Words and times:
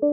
Hello 0.00 0.06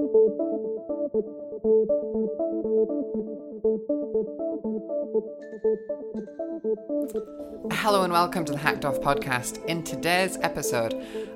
and 8.01 8.11
welcome 8.11 8.43
to 8.45 8.51
the 8.51 8.57
Hacked 8.57 8.83
Off 8.83 8.99
podcast. 8.99 9.63
In 9.65 9.83
today's 9.83 10.39
episode, 10.41 10.95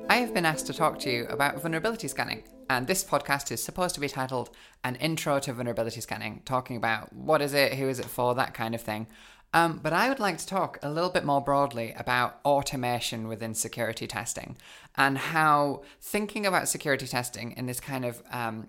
I 0.09 0.15
have 0.15 0.33
been 0.33 0.45
asked 0.45 0.65
to 0.65 0.73
talk 0.73 0.97
to 0.99 1.11
you 1.11 1.27
about 1.27 1.61
vulnerability 1.61 2.07
scanning. 2.07 2.43
And 2.71 2.87
this 2.87 3.03
podcast 3.03 3.51
is 3.51 3.61
supposed 3.61 3.93
to 3.95 4.01
be 4.01 4.09
titled 4.09 4.49
An 4.83 4.95
Intro 4.95 5.39
to 5.41 5.53
Vulnerability 5.53 6.01
Scanning, 6.01 6.41
talking 6.43 6.75
about 6.75 7.13
what 7.13 7.43
is 7.43 7.53
it, 7.53 7.75
who 7.75 7.87
is 7.87 7.99
it 7.99 8.05
for, 8.05 8.33
that 8.33 8.55
kind 8.55 8.73
of 8.73 8.81
thing. 8.81 9.05
Um, 9.53 9.79
but 9.81 9.93
I 9.93 10.09
would 10.09 10.19
like 10.19 10.37
to 10.37 10.45
talk 10.45 10.77
a 10.83 10.91
little 10.91 11.09
bit 11.09 11.25
more 11.25 11.41
broadly 11.41 11.93
about 11.97 12.39
automation 12.45 13.27
within 13.27 13.55
security 13.55 14.05
testing 14.05 14.57
and 14.99 15.17
how 15.17 15.81
thinking 16.01 16.45
about 16.45 16.67
security 16.67 17.07
testing 17.07 17.53
in 17.53 17.65
this 17.65 17.79
kind 17.79 18.03
of 18.03 18.21
um, 18.31 18.67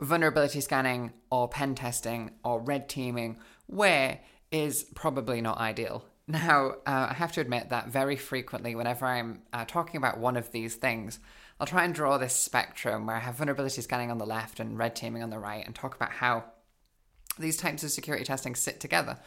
vulnerability 0.00 0.60
scanning 0.60 1.12
or 1.30 1.48
pen 1.48 1.74
testing 1.74 2.30
or 2.44 2.60
red 2.60 2.88
teaming 2.88 3.36
way 3.66 4.20
is 4.52 4.84
probably 4.94 5.42
not 5.42 5.58
ideal. 5.58 6.06
Now, 6.26 6.76
uh, 6.86 7.08
I 7.10 7.14
have 7.18 7.32
to 7.32 7.42
admit 7.42 7.68
that 7.68 7.88
very 7.88 8.16
frequently, 8.16 8.74
whenever 8.74 9.04
I'm 9.04 9.42
uh, 9.52 9.66
talking 9.66 9.98
about 9.98 10.16
one 10.16 10.38
of 10.38 10.52
these 10.52 10.74
things, 10.74 11.18
I'll 11.60 11.66
try 11.66 11.84
and 11.84 11.94
draw 11.94 12.16
this 12.16 12.34
spectrum 12.34 13.06
where 13.06 13.16
I 13.16 13.18
have 13.18 13.34
vulnerability 13.34 13.82
scanning 13.82 14.10
on 14.10 14.16
the 14.16 14.24
left 14.24 14.58
and 14.58 14.78
red 14.78 14.96
teaming 14.96 15.22
on 15.22 15.28
the 15.28 15.38
right 15.38 15.62
and 15.66 15.74
talk 15.74 15.94
about 15.94 16.12
how 16.12 16.44
these 17.38 17.58
types 17.58 17.84
of 17.84 17.90
security 17.90 18.24
testing 18.24 18.54
sit 18.54 18.80
together. 18.80 19.18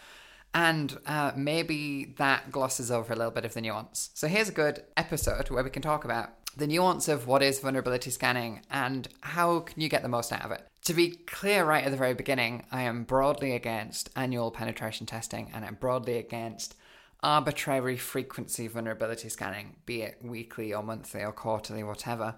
And 0.57 0.97
uh, 1.05 1.34
maybe 1.35 2.16
that 2.17 2.52
glosses 2.52 2.89
over 2.89 3.13
a 3.13 3.16
little 3.16 3.31
bit 3.31 3.45
of 3.45 3.53
the 3.53 3.61
nuance. 3.61 4.09
So 4.16 4.27
here's 4.27 4.49
a 4.49 4.52
good 4.52 4.81
episode 4.97 5.52
where 5.52 5.63
we 5.63 5.70
can 5.70 5.83
talk 5.83 6.03
about 6.03 6.31
the 6.57 6.66
nuance 6.66 7.07
of 7.07 7.27
what 7.27 7.43
is 7.43 7.59
vulnerability 7.59 8.09
scanning 8.09 8.63
and 8.71 9.07
how 9.21 9.59
can 9.59 9.80
you 9.80 9.88
get 9.88 10.02
the 10.02 10.09
most 10.09 10.33
out 10.33 10.43
of 10.43 10.49
it. 10.49 10.67
To 10.85 10.95
be 10.95 11.11
clear 11.11 11.63
right 11.63 11.83
at 11.83 11.91
the 11.91 11.97
very 11.97 12.16
beginning, 12.16 12.66
I 12.71 12.81
am 12.81 13.03
broadly 13.03 13.52
against 13.52 14.09
annual 14.16 14.49
penetration 14.49 15.05
testing 15.05 15.52
and 15.53 15.64
I'm 15.64 15.75
broadly 15.75 16.17
against 16.17 16.73
arbitrary 17.21 17.95
frequency 17.95 18.67
vulnerability 18.67 19.30
scanning, 19.30 19.75
be 19.86 20.02
it 20.02 20.17
weekly 20.23 20.73
or 20.73 20.81
monthly 20.81 21.23
or 21.23 21.33
quarterly, 21.33 21.83
whatever. 21.83 22.33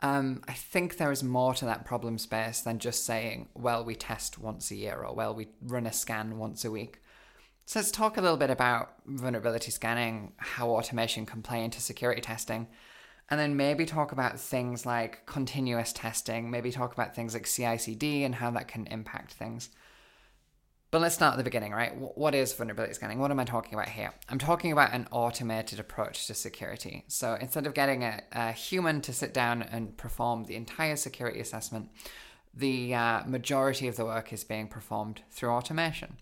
Um, 0.00 0.42
I 0.46 0.52
think 0.52 0.96
there 0.96 1.10
is 1.10 1.24
more 1.24 1.54
to 1.54 1.64
that 1.64 1.84
problem 1.84 2.18
space 2.18 2.60
than 2.60 2.78
just 2.78 3.04
saying, 3.04 3.48
well, 3.52 3.84
we 3.84 3.96
test 3.96 4.38
once 4.38 4.70
a 4.70 4.76
year 4.76 5.02
or 5.02 5.12
well, 5.12 5.34
we 5.34 5.48
run 5.60 5.88
a 5.88 5.92
scan 5.92 6.38
once 6.38 6.64
a 6.64 6.70
week. 6.70 7.00
So 7.66 7.78
let's 7.78 7.90
talk 7.90 8.18
a 8.18 8.20
little 8.20 8.36
bit 8.36 8.50
about 8.50 8.92
vulnerability 9.06 9.70
scanning, 9.70 10.32
how 10.36 10.68
automation 10.68 11.24
can 11.24 11.42
play 11.42 11.64
into 11.64 11.80
security 11.80 12.20
testing, 12.20 12.68
and 13.30 13.40
then 13.40 13.56
maybe 13.56 13.86
talk 13.86 14.12
about 14.12 14.38
things 14.38 14.84
like 14.84 15.24
continuous 15.24 15.92
testing, 15.92 16.50
maybe 16.50 16.70
talk 16.70 16.92
about 16.92 17.14
things 17.14 17.32
like 17.32 17.46
CI 17.46 17.78
CD 17.78 18.24
and 18.24 18.34
how 18.34 18.50
that 18.50 18.68
can 18.68 18.86
impact 18.88 19.32
things. 19.32 19.70
But 20.90 21.00
let's 21.00 21.14
start 21.14 21.32
at 21.32 21.38
the 21.38 21.44
beginning, 21.44 21.72
right? 21.72 21.92
What 21.96 22.34
is 22.34 22.52
vulnerability 22.52 22.94
scanning? 22.94 23.18
What 23.18 23.30
am 23.30 23.40
I 23.40 23.44
talking 23.44 23.74
about 23.74 23.88
here? 23.88 24.12
I'm 24.28 24.38
talking 24.38 24.70
about 24.70 24.92
an 24.92 25.08
automated 25.10 25.80
approach 25.80 26.26
to 26.26 26.34
security. 26.34 27.04
So 27.08 27.36
instead 27.40 27.66
of 27.66 27.74
getting 27.74 28.04
a, 28.04 28.20
a 28.30 28.52
human 28.52 29.00
to 29.00 29.12
sit 29.12 29.32
down 29.32 29.62
and 29.62 29.96
perform 29.96 30.44
the 30.44 30.54
entire 30.54 30.96
security 30.96 31.40
assessment, 31.40 31.88
the 32.52 32.94
uh, 32.94 33.24
majority 33.26 33.88
of 33.88 33.96
the 33.96 34.04
work 34.04 34.32
is 34.32 34.44
being 34.44 34.68
performed 34.68 35.22
through 35.30 35.50
automation. 35.50 36.18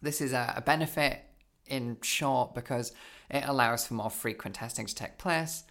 This 0.00 0.20
is 0.20 0.32
a, 0.32 0.62
benefit 0.64 1.24
in 1.66 1.98
short 2.02 2.54
because 2.54 2.92
it 3.30 3.44
allows 3.46 3.86
for 3.86 3.94
more 3.94 4.10
frequent 4.10 4.56
testing 4.56 4.86
to 4.86 4.94
take 4.94 5.18
place 5.18 5.64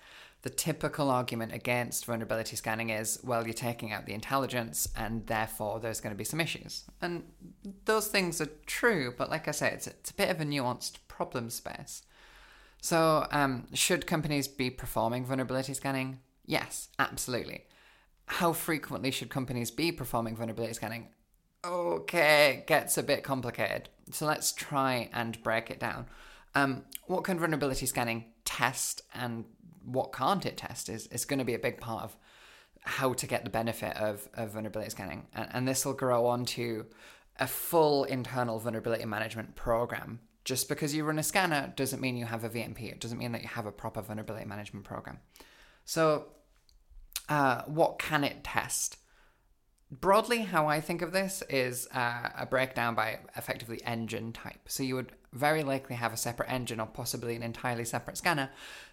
the 0.43 0.49
typical 0.49 1.09
argument 1.09 1.51
against 1.51 2.05
vulnerability 2.05 2.55
scanning 2.55 2.89
is 2.89 3.19
well, 3.23 3.45
you're 3.45 3.53
taking 3.53 3.91
out 3.91 4.05
the 4.05 4.13
intelligence 4.13 4.87
and 4.95 5.25
therefore 5.27 5.79
there's 5.79 5.99
going 5.99 6.13
to 6.13 6.17
be 6.17 6.23
some 6.23 6.39
issues. 6.39 6.83
And 7.01 7.23
those 7.85 8.07
things 8.07 8.39
are 8.39 8.49
true, 8.65 9.13
but 9.17 9.29
like 9.29 9.47
I 9.47 9.51
say, 9.51 9.71
it's, 9.71 9.87
it's 9.87 10.11
a 10.11 10.13
bit 10.13 10.29
of 10.29 10.39
a 10.39 10.45
nuanced 10.45 10.99
problem 11.07 11.49
space. 11.49 12.03
So, 12.81 13.27
um, 13.31 13.67
should 13.73 14.05
companies 14.05 14.47
be 14.47 14.69
performing 14.69 15.25
vulnerability 15.25 15.73
scanning? 15.73 16.19
Yes, 16.45 16.89
absolutely. 16.99 17.65
How 18.27 18.53
frequently 18.53 19.09
should 19.09 19.29
companies 19.29 19.71
be 19.71 19.91
performing 19.91 20.35
vulnerability 20.35 20.75
scanning? 20.75 21.07
Okay, 21.65 22.59
it 22.59 22.67
gets 22.67 22.97
a 22.97 23.03
bit 23.03 23.23
complicated. 23.23 23.89
So 24.11 24.25
let's 24.25 24.51
try 24.51 25.09
and 25.13 25.41
break 25.43 25.69
it 25.69 25.79
down. 25.79 26.07
Um, 26.55 26.83
what 27.05 27.23
can 27.23 27.39
vulnerability 27.39 27.85
scanning 27.85 28.25
test 28.45 29.01
and 29.13 29.45
what 29.83 30.11
can't 30.11 30.45
it 30.45 30.57
test 30.57 30.89
is, 30.89 31.07
is 31.07 31.25
going 31.25 31.39
to 31.39 31.45
be 31.45 31.53
a 31.53 31.59
big 31.59 31.79
part 31.79 32.03
of 32.03 32.17
how 32.81 33.13
to 33.13 33.27
get 33.27 33.43
the 33.43 33.49
benefit 33.49 33.95
of, 33.97 34.27
of 34.33 34.51
vulnerability 34.51 34.89
scanning. 34.89 35.27
And, 35.33 35.49
and 35.51 35.67
this 35.67 35.85
will 35.85 35.93
grow 35.93 36.25
on 36.25 36.45
to 36.45 36.85
a 37.39 37.47
full 37.47 38.05
internal 38.05 38.59
vulnerability 38.59 39.05
management 39.05 39.55
program. 39.55 40.19
Just 40.45 40.69
because 40.69 40.95
you 40.95 41.03
run 41.03 41.19
a 41.19 41.23
scanner 41.23 41.73
doesn't 41.75 42.01
mean 42.01 42.15
you 42.15 42.25
have 42.25 42.43
a 42.43 42.49
VMP. 42.49 42.83
It 42.91 43.01
doesn't 43.01 43.17
mean 43.17 43.33
that 43.33 43.41
you 43.41 43.49
have 43.49 43.65
a 43.65 43.71
proper 43.71 44.01
vulnerability 44.01 44.45
management 44.45 44.85
program. 44.85 45.19
So, 45.83 46.27
uh, 47.27 47.63
what 47.63 47.99
can 47.99 48.23
it 48.23 48.43
test? 48.43 48.97
Broadly, 49.89 50.39
how 50.39 50.67
I 50.67 50.81
think 50.81 51.01
of 51.01 51.13
this 51.13 51.41
is 51.49 51.87
uh, 51.93 52.29
a 52.37 52.45
breakdown 52.45 52.93
by 52.93 53.19
effectively 53.37 53.81
engine 53.85 54.33
type. 54.33 54.67
So, 54.67 54.83
you 54.83 54.95
would 54.95 55.13
very 55.31 55.63
likely 55.63 55.95
have 55.95 56.11
a 56.11 56.17
separate 56.17 56.51
engine 56.51 56.81
or 56.81 56.87
possibly 56.87 57.37
an 57.37 57.43
entirely 57.43 57.85
separate 57.85 58.17
scanner 58.17 58.49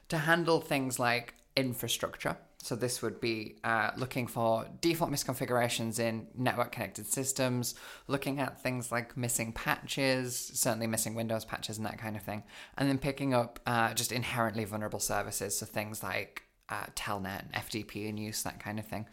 to 0.09 0.19
handle 0.19 0.61
things 0.61 1.01
like 1.01 1.35
infrastructure. 1.57 2.37
So, 2.59 2.77
this 2.77 3.03
would 3.03 3.21
be 3.21 3.57
uh, 3.65 3.91
looking 3.97 4.29
for 4.29 4.69
default 4.81 5.11
misconfigurations 5.11 5.99
in 5.99 6.29
network 6.37 6.71
connected 6.71 7.07
systems, 7.09 7.75
looking 8.07 8.39
at 8.39 8.63
things 8.63 8.93
like 8.93 9.17
missing 9.17 9.53
patches, 9.53 10.53
certainly 10.55 10.87
missing 10.87 11.17
Windows 11.17 11.45
patches 11.45 11.77
and 11.77 11.87
that 11.87 11.99
kind 11.99 12.15
of 12.15 12.23
thing, 12.23 12.45
and 12.79 12.89
then 12.89 12.99
picking 12.99 13.35
up 13.35 13.59
uh, 13.67 13.93
just 13.95 14.13
inherently 14.13 14.65
vulnerable 14.65 15.01
services. 15.01 15.59
So, 15.59 15.67
things 15.67 16.05
like 16.05 16.45
uh, 16.69 16.85
Telnet, 16.95 17.51
FTP 17.53 18.07
in 18.07 18.17
use, 18.17 18.45
that 18.45 18.61
kind 18.61 18.79
of 18.79 18.87
thing. 18.87 19.07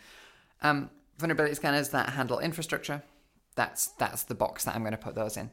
Um, 0.62 0.92
vulnerability 1.22 1.56
scanners 1.56 1.90
that 1.90 2.10
handle 2.10 2.40
infrastructure, 2.40 3.04
that's, 3.56 3.88
that's 3.88 4.24
the 4.24 4.36
box 4.36 4.66
that 4.66 4.76
I'm 4.76 4.82
going 4.82 4.92
to 4.92 4.98
put 4.98 5.16
those 5.16 5.38
in. 5.38 5.50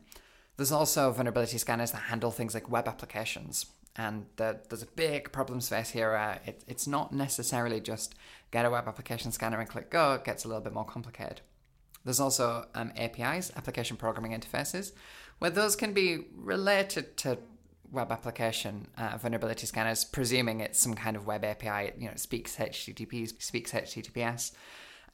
There's 0.57 0.73
also 0.73 1.13
vulnerability 1.13 1.59
scanners 1.59 1.93
that 1.93 2.03
handle 2.03 2.33
things 2.33 2.55
like 2.55 2.69
web 2.69 2.89
applications 2.89 3.67
and 3.99 4.27
the, 4.37 4.61
there's 4.69 4.83
a 4.83 4.87
big 4.87 5.33
problem 5.33 5.61
space 5.61 5.91
here. 5.91 6.15
Uh, 6.15 6.39
it, 6.47 6.63
it's 6.69 6.87
not 6.87 7.13
necessarily 7.13 7.81
just 7.81 8.15
get 8.53 8.65
a 8.65 8.71
web 8.71 8.87
application 8.87 9.33
scanner 9.33 9.59
and 9.59 9.69
click 9.69 9.91
go. 9.91 10.15
It 10.15 10.25
gets 10.25 10.45
a 10.45 10.49
little 10.49 10.63
bit 10.63 10.73
more 10.73 10.85
complicated. 10.85 11.41
There's 12.05 12.21
also 12.21 12.67
um, 12.75 12.93
APIs, 12.97 13.51
application 13.57 13.97
programming 13.97 14.39
interfaces, 14.39 14.93
where 15.41 15.51
those 15.51 15.75
can 15.75 15.93
be 15.93 16.27
related 16.35 17.17
to 17.19 17.39
web 17.91 18.13
application 18.13 18.87
uh, 18.97 19.19
vulnerability 19.19 19.67
scanners, 19.67 20.05
presuming 20.05 20.61
it's 20.61 20.79
some 20.79 20.95
kind 20.95 21.17
of 21.17 21.27
web 21.27 21.45
API. 21.45 21.93
You 21.99 22.07
know, 22.07 22.13
it 22.13 22.21
speaks 22.21 22.57
HTTP, 22.57 23.43
speaks 23.43 23.73
HTTPS, 23.73 24.53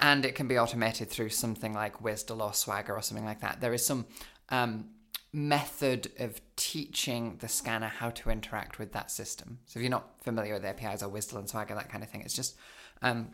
and 0.00 0.24
it 0.24 0.34
can 0.34 0.48
be 0.48 0.58
automated 0.58 1.10
through 1.10 1.30
something 1.30 1.72
like 1.72 1.98
WSDL 1.98 2.40
or 2.40 2.52
Swagger 2.52 2.94
or 2.94 3.02
something 3.02 3.24
like 3.24 3.40
that. 3.40 3.60
There 3.60 3.72
is 3.72 3.84
some 3.84 4.06
um, 4.48 4.90
method 5.32 6.12
of 6.18 6.40
teaching 6.56 7.36
the 7.40 7.48
scanner 7.48 7.88
how 7.88 8.10
to 8.10 8.30
interact 8.30 8.78
with 8.78 8.92
that 8.92 9.10
system. 9.10 9.58
So 9.66 9.78
if 9.78 9.82
you're 9.82 9.90
not 9.90 10.22
familiar 10.22 10.54
with 10.54 10.64
APIs 10.64 11.02
or 11.02 11.10
WSDL 11.10 11.38
and 11.38 11.48
Swagger, 11.48 11.74
that 11.74 11.90
kind 11.90 12.04
of 12.04 12.10
thing, 12.10 12.22
it's 12.22 12.34
just 12.34 12.56
um, 13.02 13.30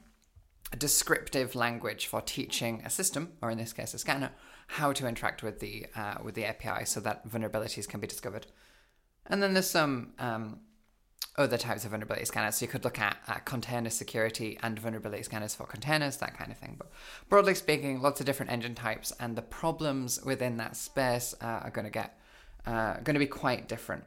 a 0.72 0.76
descriptive 0.76 1.54
language 1.54 2.06
for 2.06 2.20
teaching 2.20 2.82
a 2.84 2.91
system, 2.91 3.32
or 3.43 3.50
in 3.50 3.59
this 3.59 3.72
case 3.72 3.94
a 3.94 3.99
scanner, 3.99 4.31
how 4.69 4.93
to 4.93 5.06
interact 5.06 5.43
with 5.43 5.60
the 5.60 5.87
uh, 5.97 6.15
with 6.22 6.34
the 6.34 6.44
API 6.44 6.84
so 6.84 7.00
that 7.00 7.28
vulnerabilities 7.28 7.88
can 7.88 8.00
be 8.00 8.06
discovered. 8.06 8.47
And 9.26 9.43
then 9.43 9.54
there's 9.54 9.70
some 9.70 10.12
um, 10.19 10.60
other 11.37 11.57
types 11.57 11.85
of 11.85 11.91
vulnerability 11.91 12.25
scanners. 12.25 12.57
So 12.57 12.65
you 12.65 12.71
could 12.71 12.85
look 12.85 12.99
at, 12.99 13.17
container 13.45 13.91
security 13.91 14.59
and 14.63 14.79
vulnerability 14.79 15.23
scanners 15.23 15.55
for 15.55 15.65
containers, 15.67 16.17
that 16.19 16.37
kind 16.37 16.51
of 16.51 16.59
thing. 16.59 16.77
But 16.79 16.91
broadly 17.29 17.55
speaking, 17.55 18.03
lots 18.03 18.21
of 18.21 18.27
different 18.27 18.53
engine 18.53 18.75
types, 18.75 19.12
and 19.21 19.37
the 19.37 19.43
problems 19.43 20.21
within 20.25 20.56
that 20.59 20.77
space 20.77 21.35
uh, 21.41 21.61
are 21.65 21.71
going 21.71 21.87
to 21.87 21.91
get 21.91 22.19
uh, 22.67 22.94
going 22.97 23.15
to 23.15 23.21
be 23.21 23.27
quite 23.27 23.69
different. 23.69 24.05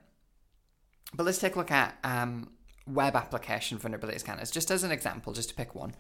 But 1.14 1.26
let's 1.26 1.40
take 1.40 1.56
a 1.56 1.60
look 1.60 1.72
at 1.72 1.98
um, 2.04 2.52
web 2.88 3.16
application 3.16 3.78
vulnerability 3.78 4.20
scanners, 4.20 4.52
just 4.52 4.72
as 4.72 4.84
an 4.84 4.92
example, 4.92 5.34
just 5.34 5.50
to 5.50 5.56
pick 5.56 5.76
one. 5.76 5.96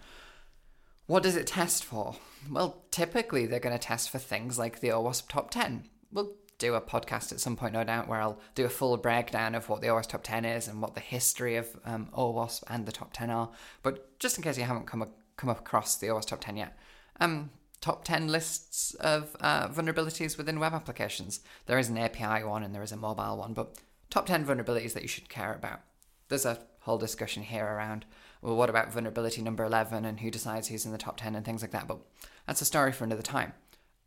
What 1.05 1.23
does 1.23 1.35
it 1.35 1.47
test 1.47 1.83
for? 1.83 2.15
Well, 2.49 2.83
typically 2.91 3.45
they're 3.45 3.59
going 3.59 3.77
to 3.77 3.83
test 3.83 4.09
for 4.09 4.19
things 4.19 4.57
like 4.57 4.79
the 4.79 4.89
OWASP 4.89 5.27
top 5.27 5.51
10. 5.51 5.89
Well, 6.11 6.33
do 6.63 6.75
a 6.75 6.81
podcast 6.81 7.31
at 7.31 7.39
some 7.39 7.55
point, 7.55 7.73
no 7.73 7.83
doubt, 7.83 8.07
where 8.07 8.21
I'll 8.21 8.39
do 8.55 8.65
a 8.65 8.69
full 8.69 8.95
breakdown 8.97 9.53
of 9.53 9.67
what 9.67 9.81
the 9.81 9.87
OWASP 9.87 10.07
top 10.07 10.23
10 10.23 10.45
is 10.45 10.67
and 10.67 10.81
what 10.81 10.95
the 10.95 11.01
history 11.01 11.57
of 11.57 11.67
um, 11.85 12.07
OWASP 12.13 12.63
and 12.69 12.85
the 12.85 12.91
top 12.91 13.11
10 13.13 13.29
are. 13.29 13.49
But 13.81 14.17
just 14.19 14.37
in 14.37 14.43
case 14.43 14.57
you 14.57 14.63
haven't 14.63 14.87
come, 14.87 15.05
come 15.35 15.49
across 15.49 15.97
the 15.97 16.07
OWASP 16.07 16.27
top 16.27 16.41
10 16.41 16.57
yet, 16.57 16.77
um, 17.19 17.49
top 17.81 18.05
10 18.05 18.29
lists 18.29 18.93
of 18.95 19.35
uh, 19.41 19.67
vulnerabilities 19.67 20.37
within 20.37 20.59
web 20.59 20.73
applications. 20.73 21.41
There 21.65 21.77
is 21.77 21.89
an 21.89 21.97
API 21.97 22.45
one 22.45 22.63
and 22.63 22.73
there 22.73 22.83
is 22.83 22.93
a 22.93 22.97
mobile 22.97 23.37
one, 23.37 23.53
but 23.53 23.77
top 24.09 24.25
10 24.25 24.45
vulnerabilities 24.45 24.93
that 24.93 25.03
you 25.03 25.09
should 25.09 25.27
care 25.27 25.53
about. 25.53 25.81
There's 26.29 26.45
a 26.45 26.59
whole 26.79 26.97
discussion 26.97 27.43
here 27.43 27.65
around 27.65 28.05
well, 28.41 28.55
what 28.55 28.69
about 28.69 28.91
vulnerability 28.91 29.41
number 29.41 29.63
11 29.63 30.03
and 30.03 30.19
who 30.19 30.29
decides 30.29 30.67
who's 30.67 30.85
in 30.85 30.91
the 30.91 30.97
top 30.97 31.17
10 31.17 31.35
and 31.35 31.45
things 31.45 31.61
like 31.61 31.71
that. 31.71 31.87
But 31.87 31.99
that's 32.45 32.61
a 32.61 32.65
story 32.65 32.91
for 32.91 33.05
another 33.05 33.21
time. 33.21 33.53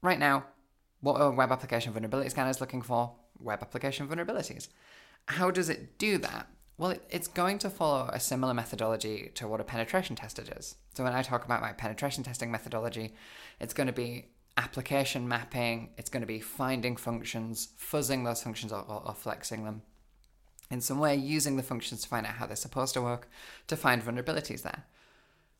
Right 0.02 0.18
now, 0.18 0.44
what 1.00 1.20
are 1.20 1.30
web 1.30 1.52
application 1.52 1.92
vulnerability 1.92 2.30
scanners 2.30 2.60
looking 2.60 2.82
for? 2.82 3.12
Web 3.38 3.60
application 3.62 4.08
vulnerabilities. 4.08 4.68
How 5.28 5.50
does 5.50 5.68
it 5.68 5.98
do 5.98 6.18
that? 6.18 6.48
Well, 6.78 6.94
it's 7.08 7.28
going 7.28 7.58
to 7.60 7.70
follow 7.70 8.10
a 8.12 8.20
similar 8.20 8.52
methodology 8.52 9.30
to 9.34 9.48
what 9.48 9.60
a 9.60 9.64
penetration 9.64 10.16
tester 10.16 10.42
does. 10.42 10.76
So 10.94 11.04
when 11.04 11.14
I 11.14 11.22
talk 11.22 11.44
about 11.44 11.62
my 11.62 11.72
penetration 11.72 12.22
testing 12.22 12.50
methodology, 12.50 13.14
it's 13.60 13.72
going 13.72 13.86
to 13.86 13.92
be 13.92 14.26
application 14.58 15.26
mapping, 15.26 15.90
it's 15.96 16.10
going 16.10 16.22
to 16.22 16.26
be 16.26 16.40
finding 16.40 16.96
functions, 16.96 17.68
fuzzing 17.78 18.24
those 18.24 18.42
functions 18.42 18.72
or, 18.72 18.84
or, 18.88 19.02
or 19.06 19.14
flexing 19.14 19.64
them 19.64 19.82
in 20.70 20.80
some 20.80 20.98
way, 20.98 21.14
using 21.14 21.56
the 21.56 21.62
functions 21.62 22.02
to 22.02 22.08
find 22.08 22.26
out 22.26 22.34
how 22.34 22.46
they're 22.46 22.56
supposed 22.56 22.94
to 22.94 23.02
work, 23.02 23.28
to 23.68 23.76
find 23.76 24.02
vulnerabilities 24.02 24.62
there. 24.62 24.84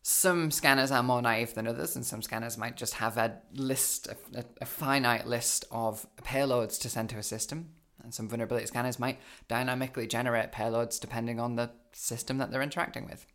Some 0.09 0.53
scanners 0.53 0.93
are 0.93 1.03
more 1.03 1.21
naive 1.21 1.55
than 1.55 1.67
others, 1.67 1.97
and 1.97 2.07
some 2.07 2.23
scanners 2.23 2.57
might 2.57 2.77
just 2.77 2.95
have 2.95 3.17
a 3.17 3.39
list, 3.53 4.07
a, 4.07 4.45
a 4.61 4.65
finite 4.65 5.27
list 5.27 5.65
of 5.73 6.07
payloads 6.23 6.81
to 6.83 6.89
send 6.89 7.11
to 7.11 7.19
a 7.19 7.25
system, 7.25 7.71
and 8.01 8.15
some 8.15 8.29
vulnerability 8.29 8.69
scanners 8.69 9.01
might 9.01 9.19
dynamically 9.49 10.07
generate 10.07 10.53
payloads 10.53 11.01
depending 11.01 11.41
on 11.41 11.57
the 11.57 11.73
system 11.91 12.39
that 12.39 12.53
they're 12.53 12.63
interacting 12.63 13.05
with. 13.07 13.27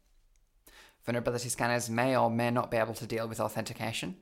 Vulnerability 1.06 1.50
scanners 1.50 1.89
may 1.89 2.15
or 2.15 2.31
may 2.31 2.50
not 2.50 2.71
be 2.71 2.77
able 2.77 2.94
to 2.94 3.06
deal 3.06 3.27
with 3.27 3.41
authentication, 3.41 4.15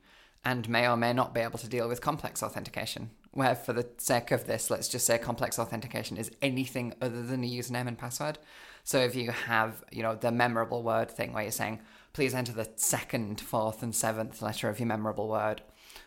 and 0.44 0.68
may 0.68 0.90
or 0.90 0.98
may 0.98 1.13
not 1.13 1.36
be 1.36 1.42
able 1.42 1.60
to 1.60 1.69
deal 1.69 1.88
with 1.88 2.02
complex 2.02 2.42
authentication. 2.42 3.12
Where, 3.30 3.54
for 3.54 3.74
the 3.74 3.88
sake 4.00 4.31
of 4.31 4.48
this, 4.48 4.72
let's 4.72 4.88
just 4.88 5.06
say 5.06 5.19
complex 5.19 5.60
authentication 5.60 6.18
is 6.18 6.31
anything 6.42 6.95
other 7.00 7.22
than 7.22 7.44
a 7.44 7.48
username 7.48 7.88
and 7.88 7.98
password. 7.98 8.40
So 8.84 8.98
if 8.98 9.16
you 9.16 9.30
have, 9.30 9.84
you 9.92 10.02
know, 10.02 10.16
the 10.16 10.31
memorable 10.31 10.81
word 10.81 11.12
thing 11.12 11.31
where 11.31 11.44
you're 11.44 11.52
saying, 11.52 11.81
please 12.13 12.33
enter 12.33 12.51
the 12.51 12.69
second, 12.75 13.39
fourth, 13.41 13.83
and 13.83 13.95
seventh 13.95 14.41
letter 14.41 14.69
of 14.69 14.79
your 14.79 14.88
memorable 14.88 15.27
word, 15.27 15.61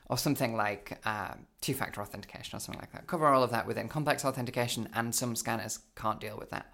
or 0.08 0.18
something 0.18 0.56
like 0.56 0.98
uh, 1.04 1.34
two 1.60 1.74
factor 1.74 2.00
authentication 2.00 2.56
or 2.56 2.60
something 2.60 2.80
like 2.80 2.92
that. 2.92 3.06
Cover 3.06 3.26
all 3.28 3.42
of 3.42 3.50
that 3.50 3.66
within 3.66 3.88
complex 3.88 4.24
authentication, 4.24 4.88
and 4.94 5.14
some 5.14 5.36
scanners 5.36 5.80
can't 5.96 6.20
deal 6.20 6.36
with 6.36 6.50
that. 6.50 6.72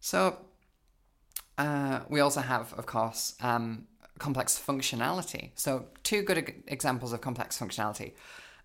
So, 0.00 0.38
uh, 1.56 2.00
we 2.08 2.20
also 2.20 2.40
have, 2.40 2.72
of 2.74 2.86
course, 2.86 3.34
um, 3.40 3.86
complex 4.18 4.60
functionality. 4.64 5.50
So, 5.54 5.86
two 6.02 6.22
good 6.22 6.62
examples 6.66 7.12
of 7.12 7.20
complex 7.20 7.58
functionality. 7.58 8.12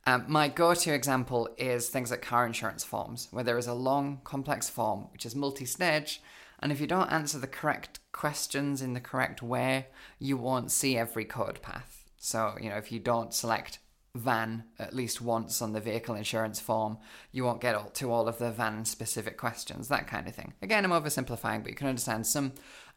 Um, 0.05 0.25
my 0.27 0.49
go 0.49 0.73
to 0.73 0.93
example 0.93 1.49
is 1.57 1.87
things 1.87 2.11
like 2.11 2.21
car 2.21 2.45
insurance 2.45 2.83
forms, 2.83 3.29
where 3.31 3.43
there 3.43 3.57
is 3.57 3.67
a 3.67 3.73
long, 3.73 4.19
complex 4.23 4.69
form 4.69 5.07
which 5.13 5.25
is 5.25 5.35
multi 5.35 5.65
stage, 5.65 6.21
and 6.63 6.71
if 6.71 6.79
you 6.79 6.87
don't 6.87 7.11
answer 7.11 7.37
the 7.37 7.45
correct 7.45 7.99
questions 8.13 8.81
in 8.81 8.93
the 8.93 9.01
correct 9.01 9.43
way, 9.43 9.87
you 10.17 10.37
won't 10.37 10.71
see 10.71 10.97
every 10.97 11.25
code 11.25 11.61
path. 11.61 12.05
So, 12.17 12.55
you 12.57 12.69
know, 12.69 12.77
if 12.77 12.89
you 12.89 12.99
don't 12.99 13.33
select 13.33 13.79
van 14.15 14.63
at 14.79 14.95
least 14.95 15.19
once 15.19 15.61
on 15.61 15.73
the 15.73 15.81
vehicle 15.81 16.15
insurance 16.15 16.61
form, 16.61 16.99
you 17.33 17.43
won't 17.43 17.59
get 17.59 17.75
all, 17.75 17.89
to 17.89 18.09
all 18.09 18.29
of 18.29 18.37
the 18.37 18.49
van 18.49 18.85
specific 18.85 19.37
questions, 19.37 19.89
that 19.89 20.07
kind 20.07 20.25
of 20.25 20.35
thing. 20.35 20.53
Again, 20.61 20.85
I'm 20.85 20.91
oversimplifying, 20.91 21.63
but 21.63 21.69
you 21.69 21.75
can 21.75 21.87
understand 21.87 22.25
some 22.25 22.53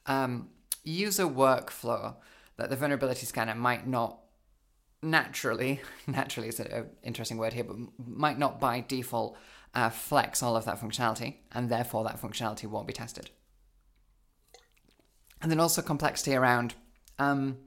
um, 0.07 0.51
user 0.85 1.27
workflow 1.27 2.15
that 2.59 2.71
the 2.71 2.77
vulnerability 2.77 3.27
scanner 3.27 3.57
might 3.57 3.85
not 3.85 4.21
naturally, 5.03 5.81
naturally 6.07 6.51
is 6.51 6.61
an 6.61 6.91
interesting 7.03 7.37
word 7.37 7.53
here, 7.53 7.65
but 7.65 7.77
might 7.99 8.39
not 8.39 8.61
by 8.61 8.85
default 8.87 9.37
uh, 9.75 9.91
flex 9.91 10.41
all 10.41 10.55
of 10.57 10.67
that 10.67 10.81
functionality, 10.81 11.39
and 11.51 11.69
therefore 11.69 12.05
that 12.05 12.23
functionality 12.23 12.67
won't 12.67 12.87
be 12.87 12.93
tested. 12.93 13.31
And 15.43 15.51
then 15.51 15.61
also 15.61 15.83
complexity 15.83 16.35
around 16.35 16.75
um, 17.19 17.59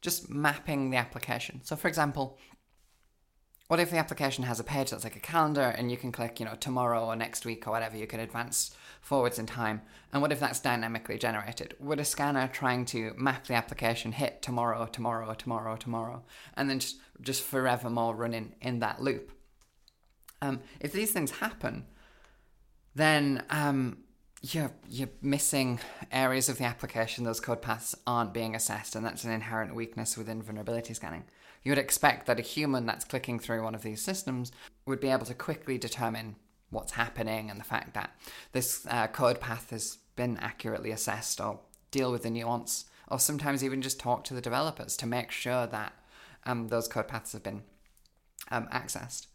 just 0.00 0.30
mapping 0.30 0.90
the 0.90 0.96
application. 0.96 1.60
So, 1.64 1.76
for 1.76 1.88
example, 1.88 2.38
what 3.68 3.80
if 3.80 3.90
the 3.90 3.96
application 3.96 4.44
has 4.44 4.60
a 4.60 4.64
page 4.64 4.90
that's 4.90 5.04
like 5.04 5.16
a 5.16 5.20
calendar 5.20 5.62
and 5.62 5.90
you 5.90 5.96
can 5.96 6.12
click, 6.12 6.38
you 6.38 6.44
know, 6.44 6.56
tomorrow 6.60 7.06
or 7.06 7.16
next 7.16 7.46
week 7.46 7.66
or 7.66 7.70
whatever, 7.70 7.96
you 7.96 8.06
can 8.06 8.20
advance 8.20 8.76
forwards 9.00 9.38
in 9.38 9.46
time. 9.46 9.80
And 10.12 10.20
what 10.20 10.30
if 10.30 10.40
that's 10.40 10.60
dynamically 10.60 11.16
generated? 11.16 11.74
Would 11.80 11.98
a 11.98 12.04
scanner 12.04 12.48
trying 12.48 12.84
to 12.86 13.14
map 13.16 13.46
the 13.46 13.54
application 13.54 14.12
hit 14.12 14.42
tomorrow, 14.42 14.86
tomorrow, 14.86 15.32
tomorrow, 15.32 15.76
tomorrow, 15.76 16.22
and 16.54 16.68
then 16.68 16.80
just, 16.80 16.98
just 17.22 17.42
forevermore 17.42 18.14
running 18.14 18.54
in 18.60 18.80
that 18.80 19.00
loop? 19.00 19.32
Um, 20.42 20.60
if 20.80 20.92
these 20.92 21.12
things 21.12 21.30
happen, 21.30 21.86
then 22.94 23.44
um, 23.48 23.98
you're, 24.42 24.72
you're 24.88 25.08
missing 25.22 25.78
areas 26.10 26.48
of 26.48 26.58
the 26.58 26.64
application, 26.64 27.24
those 27.24 27.40
code 27.40 27.62
paths 27.62 27.94
aren't 28.06 28.34
being 28.34 28.54
assessed, 28.56 28.96
and 28.96 29.06
that's 29.06 29.24
an 29.24 29.30
inherent 29.30 29.74
weakness 29.74 30.16
within 30.18 30.42
vulnerability 30.42 30.94
scanning. 30.94 31.24
You 31.62 31.70
would 31.70 31.78
expect 31.78 32.26
that 32.26 32.40
a 32.40 32.42
human 32.42 32.84
that's 32.84 33.04
clicking 33.04 33.38
through 33.38 33.62
one 33.62 33.74
of 33.74 33.82
these 33.82 34.02
systems 34.02 34.50
would 34.84 34.98
be 34.98 35.10
able 35.10 35.26
to 35.26 35.34
quickly 35.34 35.78
determine 35.78 36.34
what's 36.70 36.92
happening 36.92 37.50
and 37.50 37.60
the 37.60 37.64
fact 37.64 37.94
that 37.94 38.16
this 38.50 38.84
uh, 38.90 39.06
code 39.06 39.38
path 39.38 39.70
has 39.70 39.98
been 40.16 40.36
accurately 40.38 40.90
assessed 40.90 41.40
or 41.40 41.60
deal 41.92 42.10
with 42.10 42.24
the 42.24 42.30
nuance, 42.30 42.86
or 43.08 43.20
sometimes 43.20 43.62
even 43.62 43.80
just 43.80 44.00
talk 44.00 44.24
to 44.24 44.34
the 44.34 44.40
developers 44.40 44.96
to 44.96 45.06
make 45.06 45.30
sure 45.30 45.66
that 45.68 45.92
um, 46.44 46.68
those 46.68 46.88
code 46.88 47.06
paths 47.06 47.32
have 47.32 47.44
been 47.44 47.62
um, 48.50 48.66
accessed. 48.72 49.26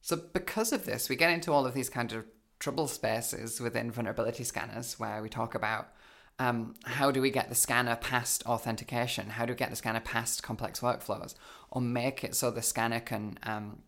So, 0.00 0.16
because 0.16 0.72
of 0.72 0.86
this, 0.86 1.08
we 1.08 1.16
get 1.16 1.30
into 1.30 1.52
all 1.52 1.66
of 1.66 1.74
these 1.74 1.88
kind 1.88 2.12
of 2.12 2.24
trouble 2.58 2.88
spaces 2.88 3.60
within 3.60 3.90
vulnerability 3.90 4.44
scanners 4.44 4.98
where 4.98 5.22
we 5.22 5.28
talk 5.28 5.54
about 5.54 5.88
um, 6.38 6.74
how 6.84 7.10
do 7.10 7.20
we 7.20 7.30
get 7.30 7.48
the 7.48 7.54
scanner 7.54 7.96
past 7.96 8.44
authentication? 8.46 9.30
How 9.30 9.46
do 9.46 9.52
we 9.52 9.56
get 9.56 9.70
the 9.70 9.76
scanner 9.76 10.00
past 10.00 10.42
complex 10.42 10.80
workflows? 10.80 11.34
Or 11.70 11.80
make 11.80 12.24
it 12.24 12.34
so 12.34 12.50
the 12.50 12.62
scanner 12.62 13.00
can, 13.00 13.38
um, 13.44 13.82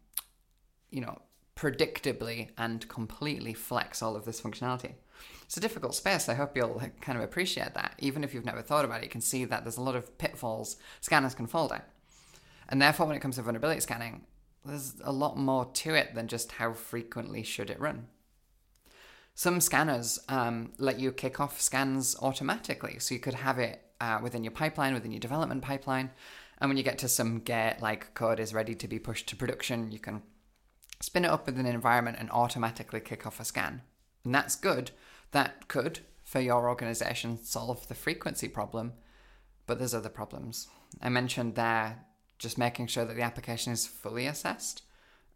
you 0.91 1.01
know, 1.01 1.21
predictably 1.57 2.51
and 2.57 2.87
completely 2.89 3.55
flex 3.55 4.03
all 4.03 4.15
of 4.15 4.25
this 4.25 4.41
functionality. 4.41 4.93
It's 5.45 5.57
a 5.57 5.61
difficult 5.61 5.95
space. 5.95 6.29
I 6.29 6.35
hope 6.35 6.57
you'll 6.57 6.81
kind 7.01 7.19
of 7.19 7.25
appreciate 7.25 7.75
that. 7.75 7.95
Even 7.99 8.23
if 8.23 8.35
you've 8.35 8.45
never 8.45 8.63
thought 8.63 8.85
about 8.85 9.01
it, 9.01 9.05
you 9.05 9.11
can 9.11 9.21
see 9.21 9.45
that 9.45 9.65
there's 9.65 9.77
a 9.77 9.83
lot 9.83 9.97
of 9.97 10.17
pitfalls 10.19 10.77
scanners 11.01 11.35
can 11.35 11.47
fall 11.47 11.69
down. 11.69 11.83
And 12.69 12.83
therefore, 12.83 13.07
when 13.07 13.17
it 13.17 13.21
comes 13.21 13.37
to 13.37 13.43
vulnerability 13.43 13.81
scanning, 13.81 14.25
there's 14.65 14.95
a 15.03 15.13
lot 15.13 15.37
more 15.37 15.65
to 15.65 15.95
it 15.95 16.15
than 16.15 16.27
just 16.29 16.53
how 16.53 16.73
frequently 16.73 17.43
should 17.43 17.71
it 17.71 17.81
run. 17.81 18.09
Some 19.39 19.61
scanners 19.61 20.19
um, 20.31 20.73
let 20.79 20.99
you 20.99 21.13
kick 21.13 21.41
off 21.41 21.61
scans 21.61 22.17
automatically, 22.23 22.99
so 22.99 23.15
you 23.15 23.21
could 23.21 23.35
have 23.35 23.59
it 23.59 23.83
uh, 24.01 24.19
within 24.23 24.43
your 24.43 24.51
pipeline, 24.51 24.95
within 24.95 25.13
your 25.13 25.21
development 25.21 25.61
pipeline. 25.61 26.11
And 26.59 26.71
when 26.71 26.79
you 26.79 26.83
get 26.83 26.97
to 27.01 27.09
some 27.09 27.41
get, 27.41 27.83
like 27.83 28.15
code 28.15 28.41
is 28.41 28.55
ready 28.55 28.75
to 28.75 28.89
be 28.89 28.99
pushed 28.99 29.29
to 29.29 29.37
production, 29.37 29.93
you 29.93 29.99
can 29.99 30.23
spin 31.01 31.27
it 31.27 31.31
up 31.31 31.45
within 31.45 31.67
an 31.67 31.75
environment 31.75 32.17
and 32.19 32.31
automatically 32.31 32.99
kick 32.99 33.27
off 33.27 33.39
a 33.39 33.45
scan. 33.45 33.83
And 34.25 34.35
that's 34.35 34.57
good. 34.57 34.93
That 35.33 35.69
could, 35.69 36.01
for 36.25 36.41
your 36.41 36.67
organization, 36.67 37.39
solve 37.43 37.89
the 37.89 37.95
frequency 37.95 38.49
problem. 38.49 38.95
But 39.67 39.79
there's 39.79 39.93
other 39.93 40.09
problems. 40.09 40.69
I 41.03 41.11
mentioned 41.11 41.57
there 41.57 42.07
just 42.39 42.57
making 42.57 42.87
sure 42.87 43.05
that 43.05 43.15
the 43.15 43.23
application 43.23 43.75
is 43.75 43.87
fully 43.87 44.27
assessed. 44.27 44.81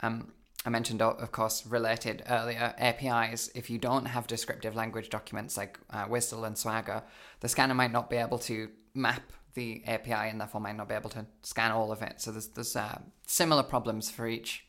Um, 0.00 0.32
I 0.64 0.68
mentioned, 0.68 1.00
of 1.00 1.32
course, 1.32 1.64
related 1.66 2.22
earlier 2.28 2.74
APIs. 2.76 3.50
If 3.54 3.70
you 3.70 3.78
don't 3.78 4.04
have 4.04 4.26
descriptive 4.26 4.74
language 4.74 5.08
documents 5.08 5.56
like 5.56 5.78
uh, 5.88 6.06
WSDL 6.06 6.46
and 6.46 6.58
Swagger, 6.58 7.02
the 7.40 7.48
scanner 7.48 7.74
might 7.74 7.92
not 7.92 8.10
be 8.10 8.16
able 8.16 8.38
to 8.40 8.68
map 8.94 9.22
the 9.54 9.82
API 9.86 10.12
and 10.12 10.40
therefore 10.40 10.60
might 10.60 10.76
not 10.76 10.88
be 10.88 10.94
able 10.94 11.10
to 11.10 11.24
scan 11.42 11.70
all 11.72 11.90
of 11.90 12.02
it. 12.02 12.20
So 12.20 12.30
there's, 12.30 12.48
there's 12.48 12.76
uh, 12.76 12.98
similar 13.26 13.62
problems 13.62 14.10
for 14.10 14.26
each 14.26 14.66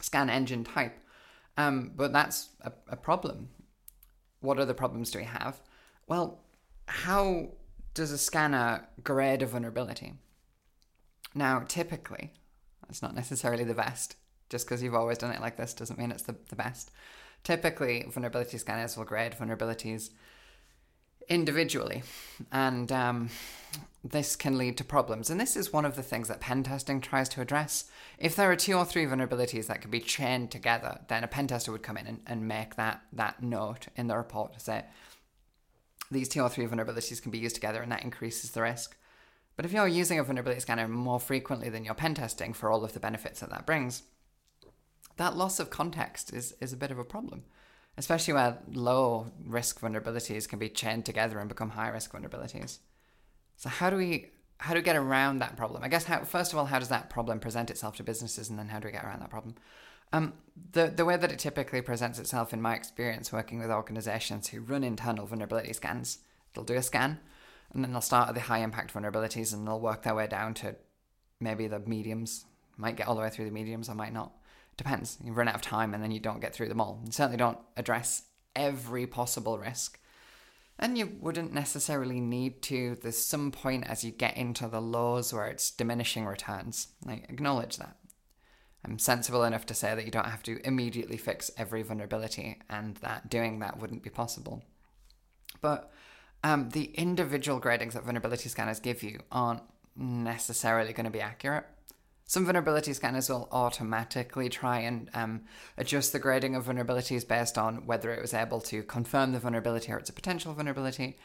scan 0.00 0.28
engine 0.28 0.64
type. 0.64 0.98
Um, 1.56 1.92
but 1.96 2.12
that's 2.12 2.50
a, 2.60 2.72
a 2.88 2.96
problem. 2.96 3.48
What 4.40 4.58
other 4.58 4.74
problems 4.74 5.10
do 5.10 5.18
we 5.18 5.24
have? 5.24 5.62
Well, 6.06 6.40
how 6.86 7.52
does 7.94 8.10
a 8.10 8.18
scanner 8.18 8.86
grade 9.02 9.40
a 9.40 9.46
vulnerability? 9.46 10.14
Now, 11.34 11.64
typically, 11.66 12.32
it's 12.90 13.02
not 13.02 13.14
necessarily 13.14 13.64
the 13.64 13.74
best 13.74 14.16
just 14.54 14.66
because 14.66 14.84
you've 14.84 14.94
always 14.94 15.18
done 15.18 15.32
it 15.32 15.40
like 15.40 15.56
this 15.56 15.74
doesn't 15.74 15.98
mean 15.98 16.12
it's 16.12 16.22
the, 16.22 16.36
the 16.48 16.54
best. 16.54 16.92
Typically, 17.42 18.06
vulnerability 18.08 18.56
scanners 18.56 18.96
will 18.96 19.04
grade 19.04 19.32
vulnerabilities 19.32 20.10
individually, 21.28 22.04
and 22.52 22.92
um, 22.92 23.30
this 24.04 24.36
can 24.36 24.56
lead 24.56 24.76
to 24.76 24.84
problems. 24.84 25.28
And 25.28 25.40
this 25.40 25.56
is 25.56 25.72
one 25.72 25.84
of 25.84 25.96
the 25.96 26.04
things 26.04 26.28
that 26.28 26.38
pen 26.40 26.62
testing 26.62 27.00
tries 27.00 27.28
to 27.30 27.40
address. 27.40 27.90
If 28.16 28.36
there 28.36 28.48
are 28.52 28.56
two 28.56 28.74
or 28.74 28.84
three 28.84 29.06
vulnerabilities 29.06 29.66
that 29.66 29.80
can 29.80 29.90
be 29.90 29.98
chained 29.98 30.52
together, 30.52 31.00
then 31.08 31.24
a 31.24 31.28
pen 31.28 31.48
tester 31.48 31.72
would 31.72 31.82
come 31.82 31.96
in 31.96 32.06
and, 32.06 32.20
and 32.28 32.46
make 32.46 32.76
that, 32.76 33.02
that 33.12 33.42
note 33.42 33.88
in 33.96 34.06
the 34.06 34.16
report 34.16 34.52
to 34.52 34.60
say 34.60 34.84
these 36.12 36.28
two 36.28 36.42
or 36.42 36.48
three 36.48 36.66
vulnerabilities 36.66 37.20
can 37.20 37.32
be 37.32 37.38
used 37.38 37.56
together, 37.56 37.82
and 37.82 37.90
that 37.90 38.04
increases 38.04 38.52
the 38.52 38.62
risk. 38.62 38.96
But 39.56 39.64
if 39.64 39.72
you're 39.72 39.88
using 39.88 40.20
a 40.20 40.24
vulnerability 40.24 40.60
scanner 40.60 40.86
more 40.86 41.20
frequently 41.20 41.68
than 41.68 41.84
you're 41.84 41.94
pen 41.94 42.14
testing 42.14 42.52
for 42.52 42.70
all 42.70 42.84
of 42.84 42.92
the 42.92 43.00
benefits 43.00 43.40
that 43.40 43.50
that 43.50 43.66
brings, 43.66 44.04
that 45.16 45.36
loss 45.36 45.60
of 45.60 45.70
context 45.70 46.32
is, 46.32 46.54
is 46.60 46.72
a 46.72 46.76
bit 46.76 46.90
of 46.90 46.98
a 46.98 47.04
problem. 47.04 47.44
especially 47.96 48.34
where 48.34 48.58
low 48.72 49.26
risk 49.44 49.80
vulnerabilities 49.80 50.48
can 50.48 50.58
be 50.58 50.68
chained 50.68 51.04
together 51.04 51.38
and 51.38 51.48
become 51.48 51.70
high 51.70 51.88
risk 51.88 52.12
vulnerabilities. 52.12 52.78
So 53.56 53.68
how 53.68 53.90
do 53.90 53.96
we 53.96 54.30
how 54.58 54.72
do 54.72 54.78
we 54.78 54.84
get 54.84 54.96
around 54.96 55.40
that 55.40 55.56
problem? 55.56 55.82
I 55.82 55.88
guess 55.88 56.04
how 56.04 56.24
first 56.24 56.52
of 56.52 56.58
all, 56.58 56.66
how 56.66 56.78
does 56.78 56.88
that 56.88 57.10
problem 57.10 57.40
present 57.40 57.70
itself 57.70 57.96
to 57.96 58.02
businesses, 58.04 58.48
and 58.48 58.58
then 58.58 58.68
how 58.68 58.80
do 58.80 58.86
we 58.86 58.92
get 58.92 59.04
around 59.04 59.20
that 59.20 59.30
problem? 59.30 59.54
Um, 60.12 60.34
the 60.72 60.86
the 60.86 61.04
way 61.04 61.16
that 61.16 61.32
it 61.32 61.38
typically 61.38 61.82
presents 61.82 62.18
itself, 62.18 62.52
in 62.52 62.62
my 62.62 62.74
experience, 62.74 63.32
working 63.32 63.58
with 63.58 63.70
organisations 63.70 64.48
who 64.48 64.60
run 64.60 64.84
internal 64.84 65.26
vulnerability 65.26 65.72
scans, 65.72 66.18
they'll 66.54 66.64
do 66.64 66.74
a 66.74 66.82
scan, 66.82 67.20
and 67.72 67.82
then 67.84 67.92
they'll 67.92 68.00
start 68.00 68.28
at 68.28 68.34
the 68.34 68.42
high 68.42 68.58
impact 68.58 68.92
vulnerabilities, 68.92 69.52
and 69.52 69.66
they'll 69.66 69.80
work 69.80 70.02
their 70.02 70.14
way 70.14 70.26
down 70.26 70.54
to 70.54 70.76
maybe 71.40 71.66
the 71.66 71.80
mediums. 71.80 72.44
Might 72.76 72.96
get 72.96 73.06
all 73.06 73.14
the 73.14 73.20
way 73.20 73.30
through 73.30 73.44
the 73.44 73.50
mediums, 73.52 73.88
or 73.88 73.94
might 73.94 74.12
not. 74.12 74.32
Depends. 74.76 75.18
You 75.22 75.32
run 75.32 75.48
out 75.48 75.54
of 75.54 75.62
time, 75.62 75.94
and 75.94 76.02
then 76.02 76.10
you 76.10 76.20
don't 76.20 76.40
get 76.40 76.54
through 76.54 76.68
them 76.68 76.80
all. 76.80 77.00
You 77.04 77.12
certainly 77.12 77.36
don't 77.36 77.58
address 77.76 78.22
every 78.56 79.06
possible 79.06 79.58
risk. 79.58 79.98
And 80.78 80.98
you 80.98 81.16
wouldn't 81.20 81.52
necessarily 81.52 82.20
need 82.20 82.60
to. 82.62 82.96
There's 83.00 83.24
some 83.24 83.52
point 83.52 83.86
as 83.86 84.02
you 84.02 84.10
get 84.10 84.36
into 84.36 84.66
the 84.66 84.80
lows 84.80 85.32
where 85.32 85.46
it's 85.46 85.70
diminishing 85.70 86.26
returns. 86.26 86.88
I 87.06 87.22
acknowledge 87.28 87.76
that. 87.76 87.96
I'm 88.84 88.98
sensible 88.98 89.44
enough 89.44 89.64
to 89.66 89.74
say 89.74 89.94
that 89.94 90.04
you 90.04 90.10
don't 90.10 90.26
have 90.26 90.42
to 90.42 90.60
immediately 90.66 91.16
fix 91.16 91.50
every 91.56 91.82
vulnerability 91.82 92.60
and 92.68 92.96
that 92.96 93.30
doing 93.30 93.60
that 93.60 93.78
wouldn't 93.78 94.02
be 94.02 94.10
possible. 94.10 94.62
But 95.60 95.90
um, 96.42 96.68
the 96.70 96.90
individual 96.94 97.60
gradings 97.60 97.92
that 97.92 98.04
vulnerability 98.04 98.48
scanners 98.48 98.80
give 98.80 99.02
you 99.02 99.20
aren't 99.32 99.62
necessarily 99.96 100.92
going 100.92 101.04
to 101.04 101.10
be 101.10 101.20
accurate. 101.20 101.64
Some 102.26 102.44
vulnerability 102.46 102.92
scanners 102.94 103.28
will 103.28 103.48
automatically 103.52 104.48
try 104.48 104.78
and 104.80 105.10
um, 105.12 105.42
adjust 105.76 106.12
the 106.12 106.18
grading 106.18 106.54
of 106.54 106.66
vulnerabilities 106.66 107.26
based 107.26 107.58
on 107.58 107.86
whether 107.86 108.12
it 108.12 108.22
was 108.22 108.32
able 108.32 108.60
to 108.62 108.82
confirm 108.82 109.32
the 109.32 109.38
vulnerability 109.38 109.92
or 109.92 109.98
it's 109.98 110.08
a 110.08 110.14
potential 110.14 110.54
vulnerability, 110.54 111.18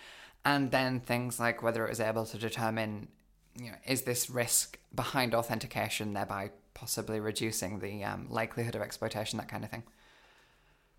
and 0.44 0.72
then 0.72 1.00
things 1.00 1.40
like 1.40 1.64
whether 1.64 1.86
it 1.86 1.90
was 1.90 2.02
able 2.02 2.26
to 2.26 2.38
determine, 2.38 3.08
you 3.58 3.68
know, 3.72 3.78
is 3.86 4.02
this 4.02 4.30
risk 4.30 4.78
behind 4.94 5.34
authentication, 5.34 6.14
thereby 6.14 6.52
possibly 6.74 7.20
reducing 7.20 7.80
the 7.80 8.04
um, 8.04 8.28
likelihood 8.30 8.76
of 8.76 8.82
exploitation, 8.82 9.38
that 9.38 9.50
kind 9.50 9.64
of 9.64 9.70
thing. 9.70 9.84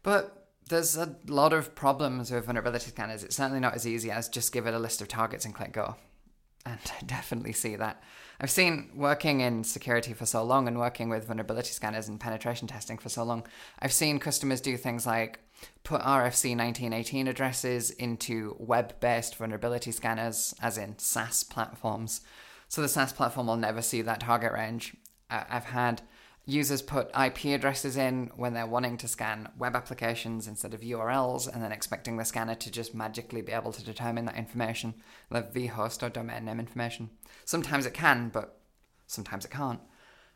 But 0.03 0.49
there's 0.69 0.97
a 0.97 1.17
lot 1.27 1.53
of 1.53 1.75
problems 1.75 2.31
with 2.31 2.47
vulnerability 2.47 2.91
scanners. 2.91 3.23
It's 3.23 3.37
certainly 3.37 3.61
not 3.61 3.75
as 3.75 3.87
easy 3.87 4.11
as 4.11 4.29
just 4.29 4.53
give 4.53 4.67
it 4.67 4.75
a 4.75 4.79
list 4.79 5.03
of 5.03 5.09
targets 5.09 5.45
and 5.45 5.55
click 5.55 5.73
go. 5.73 5.97
And 6.65 6.79
I 7.01 7.05
definitely 7.05 7.53
see 7.53 7.77
that. 7.77 8.03
I've 8.41 8.51
seen 8.51 8.91
working 8.95 9.41
in 9.41 9.65
security 9.65 10.15
for 10.15 10.25
so 10.25 10.43
long 10.43 10.67
and 10.67 10.79
working 10.79 11.11
with 11.11 11.27
vulnerability 11.27 11.73
scanners 11.73 12.09
and 12.09 12.19
penetration 12.19 12.67
testing 12.69 12.97
for 12.97 13.11
so 13.11 13.23
long, 13.23 13.47
I've 13.81 13.93
seen 13.93 14.19
customers 14.19 14.63
do 14.63 14.79
things 14.79 15.07
like 15.07 15.41
put 15.85 16.01
RFC 16.01 16.57
1918 16.57 17.29
addresses 17.29 17.91
into 17.91 18.57
web 18.59 18.99
based 18.99 19.37
vulnerability 19.37 19.93
scanners, 19.93 20.55
as 20.63 20.79
in 20.79 20.99
SaaS 20.99 21.45
platforms. 21.45 22.23
So 22.69 22.81
the 22.81 22.89
SaaS 22.89 23.13
platform 23.13 23.49
will 23.49 23.57
never 23.57 23.83
see 23.83 24.01
that 24.01 24.21
target 24.21 24.53
range. 24.53 24.97
I've 25.29 25.67
had 25.67 26.01
users 26.47 26.83
put 26.83 27.11
IP 27.19 27.47
addresses 27.47 27.97
in 27.97 28.31
when 28.37 28.55
they're 28.55 28.67
wanting 28.67 28.97
to 28.99 29.09
scan 29.09 29.49
web 29.59 29.77
applications 29.77 30.49
instead 30.49 30.75
of 30.75 30.81
URLs 30.81 31.53
and 31.53 31.63
then 31.63 31.73
expecting 31.73 32.17
the 32.17 32.25
scanner 32.25 32.55
to 32.57 32.71
just 32.71 32.95
magically 32.95 33.43
be 33.43 33.53
able 33.53 33.73
to 33.73 33.85
determine 33.85 34.25
that 34.25 34.37
information, 34.37 34.95
the 35.31 35.43
vhost 35.43 36.03
or 36.03 36.09
domain 36.09 36.45
name 36.45 36.59
information. 36.59 37.11
Sometimes 37.45 37.87
it 37.87 37.95
can, 37.95 38.31
but 38.31 38.59
sometimes 39.07 39.45
it 39.45 39.51
can't. 39.51 39.81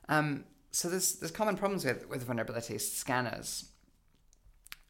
Um, 0.08 0.44
so 0.70 0.88
there's 0.88 1.14
there's 1.14 1.32
common 1.32 1.56
problems 1.56 1.84
with, 1.84 2.08
with 2.08 2.24
vulnerability 2.24 2.78
scanners. 2.78 3.66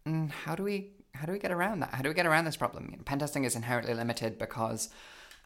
And 0.06 0.30
how 0.30 0.54
do 0.54 0.62
we 0.62 0.92
how 1.14 1.26
do 1.26 1.32
we 1.32 1.38
get 1.38 1.52
around 1.52 1.80
that? 1.80 1.94
How 1.94 2.02
do 2.02 2.08
we 2.08 2.14
get 2.14 2.26
around 2.26 2.44
this 2.44 2.56
problem? 2.56 2.88
You 2.90 2.96
know, 2.96 3.02
pen 3.04 3.18
testing 3.18 3.44
is 3.44 3.54
inherently 3.54 3.94
limited 3.94 4.38
because 4.38 4.88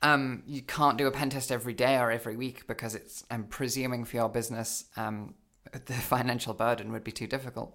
um, 0.02 0.42
you 0.46 0.62
can't 0.62 0.96
do 0.96 1.06
a 1.06 1.10
pen 1.10 1.30
test 1.30 1.52
every 1.52 1.74
day 1.74 1.98
or 1.98 2.10
every 2.10 2.36
week 2.36 2.66
because 2.66 2.94
it's 2.94 3.24
I'm 3.30 3.44
presuming 3.44 4.04
for 4.04 4.16
your 4.16 4.28
business 4.28 4.84
um, 4.96 5.34
the 5.86 5.94
financial 5.94 6.54
burden 6.54 6.92
would 6.92 7.04
be 7.04 7.12
too 7.12 7.26
difficult. 7.26 7.74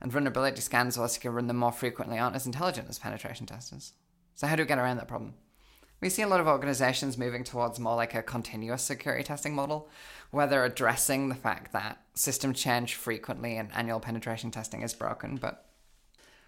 And 0.00 0.12
vulnerability 0.12 0.60
scans, 0.60 0.98
whilst 0.98 1.20
can 1.20 1.32
run 1.32 1.46
them 1.46 1.56
more 1.56 1.72
frequently, 1.72 2.18
aren't 2.18 2.36
as 2.36 2.46
intelligent 2.46 2.88
as 2.88 2.98
penetration 2.98 3.46
testers. 3.46 3.92
So 4.34 4.46
how 4.46 4.56
do 4.56 4.62
we 4.62 4.66
get 4.66 4.78
around 4.78 4.96
that 4.96 5.08
problem? 5.08 5.34
We 6.00 6.10
see 6.10 6.22
a 6.22 6.28
lot 6.28 6.40
of 6.40 6.48
organizations 6.48 7.16
moving 7.16 7.44
towards 7.44 7.80
more 7.80 7.96
like 7.96 8.14
a 8.14 8.22
continuous 8.22 8.82
security 8.82 9.24
testing 9.24 9.54
model, 9.54 9.88
where 10.30 10.46
they're 10.46 10.64
addressing 10.64 11.28
the 11.28 11.34
fact 11.34 11.72
that 11.72 11.98
system 12.14 12.52
change 12.52 12.94
frequently 12.94 13.56
and 13.56 13.70
annual 13.72 14.00
penetration 14.00 14.50
testing 14.50 14.82
is 14.82 14.92
broken. 14.92 15.36
But 15.36 15.64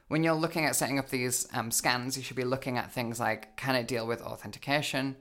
when 0.08 0.22
you're 0.22 0.34
looking 0.34 0.64
at 0.64 0.76
setting 0.76 0.98
up 0.98 1.08
these 1.08 1.48
um, 1.54 1.70
scans, 1.70 2.16
you 2.16 2.22
should 2.22 2.36
be 2.36 2.44
looking 2.44 2.76
at 2.76 2.92
things 2.92 3.18
like 3.18 3.56
can 3.56 3.76
it 3.76 3.88
deal 3.88 4.06
with 4.06 4.20
authentication? 4.20 5.16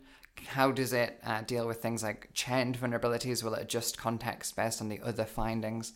How 0.48 0.72
does 0.72 0.94
it 0.94 1.20
uh, 1.26 1.42
deal 1.42 1.68
with 1.68 1.82
things 1.82 2.04
like 2.04 2.30
chained 2.34 2.80
vulnerabilities? 2.80 3.44
Will 3.44 3.54
it 3.56 3.64
adjust 3.64 3.98
context 3.98 4.56
based 4.56 4.82
on 4.82 4.90
the 4.90 5.00
other 5.02 5.26
findings? 5.26 5.94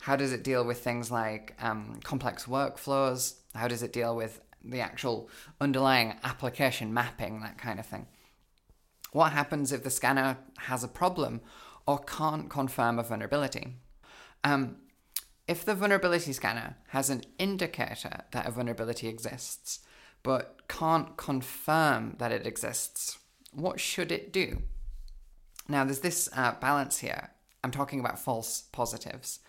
How 0.00 0.16
does 0.16 0.32
it 0.32 0.44
deal 0.44 0.64
with 0.64 0.78
things 0.78 1.10
like 1.10 1.54
um, 1.60 2.00
complex 2.04 2.46
workflows? 2.46 3.34
How 3.54 3.68
does 3.68 3.82
it 3.82 3.92
deal 3.92 4.16
with 4.16 4.40
the 4.64 4.80
actual 4.80 5.28
underlying 5.60 6.14
application 6.24 6.94
mapping, 6.94 7.40
that 7.40 7.58
kind 7.58 7.78
of 7.78 7.86
thing? 7.86 8.06
What 9.12 9.32
happens 9.32 9.72
if 9.72 9.82
the 9.82 9.90
scanner 9.90 10.38
has 10.58 10.84
a 10.84 10.88
problem 10.88 11.40
or 11.86 11.98
can't 11.98 12.48
confirm 12.48 12.98
a 12.98 13.02
vulnerability? 13.02 13.74
Um, 14.44 14.76
if 15.46 15.64
the 15.64 15.74
vulnerability 15.74 16.32
scanner 16.32 16.76
has 16.88 17.10
an 17.10 17.22
indicator 17.38 18.22
that 18.30 18.46
a 18.46 18.50
vulnerability 18.52 19.08
exists, 19.08 19.80
but 20.22 20.60
can't 20.68 21.16
confirm 21.16 22.14
that 22.18 22.30
it 22.30 22.46
exists, 22.46 23.18
what 23.52 23.80
should 23.80 24.12
it 24.12 24.32
do? 24.32 24.62
Now, 25.68 25.84
there's 25.84 26.00
this 26.00 26.28
uh, 26.34 26.52
balance 26.60 26.98
here. 26.98 27.30
I'm 27.62 27.70
talking 27.70 28.00
about 28.00 28.18
false 28.18 28.62
positives. 28.72 29.40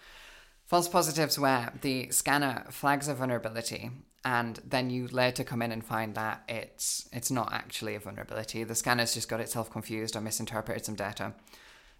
False 0.66 0.88
positives 0.88 1.38
where 1.40 1.74
the 1.82 2.10
scanner 2.12 2.66
flags 2.70 3.08
a 3.08 3.14
vulnerability 3.14 3.92
and 4.24 4.60
then 4.64 4.90
you 4.90 5.08
later 5.08 5.44
come 5.44 5.62
in 5.62 5.72
and 5.72 5.84
find 5.84 6.16
that 6.16 6.44
it's 6.48 7.10
it's 7.12 7.32
not 7.32 7.52
actually 7.52 7.96
a 7.96 8.00
vulnerability. 8.00 8.64
The 8.64 8.76
scanner's 8.76 9.14
just 9.14 9.30
got 9.30 9.40
itself 9.40 9.72
confused 9.72 10.16
or 10.16 10.22
misinterpreted 10.22 10.86
some 10.86 10.96
data. 10.96 11.34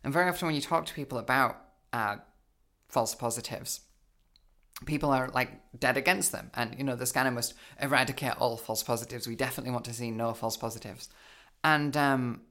And 0.04 0.14
very 0.14 0.30
often 0.30 0.48
when 0.48 0.56
you 0.56 0.62
talk 0.62 0.86
to 0.86 0.94
people 0.94 1.18
about 1.18 1.58
uh, 1.92 2.18
false 2.90 3.16
positives, 3.16 3.82
people 4.86 5.10
are 5.10 5.30
like 5.30 5.62
dead 5.80 5.98
against 5.98 6.32
them. 6.32 6.52
And 6.54 6.76
you 6.78 6.84
know, 6.84 6.96
the 6.96 7.06
scanner 7.06 7.32
must 7.32 7.56
eradicate 7.82 8.40
all 8.40 8.58
false 8.58 8.84
positives. 8.84 9.28
We 9.28 9.36
definitely 9.36 9.72
want 9.72 9.86
to 9.86 9.94
see 9.94 10.12
no 10.12 10.34
false 10.34 10.58
positives. 10.58 11.10
And 11.64 11.96
um, 11.96 12.42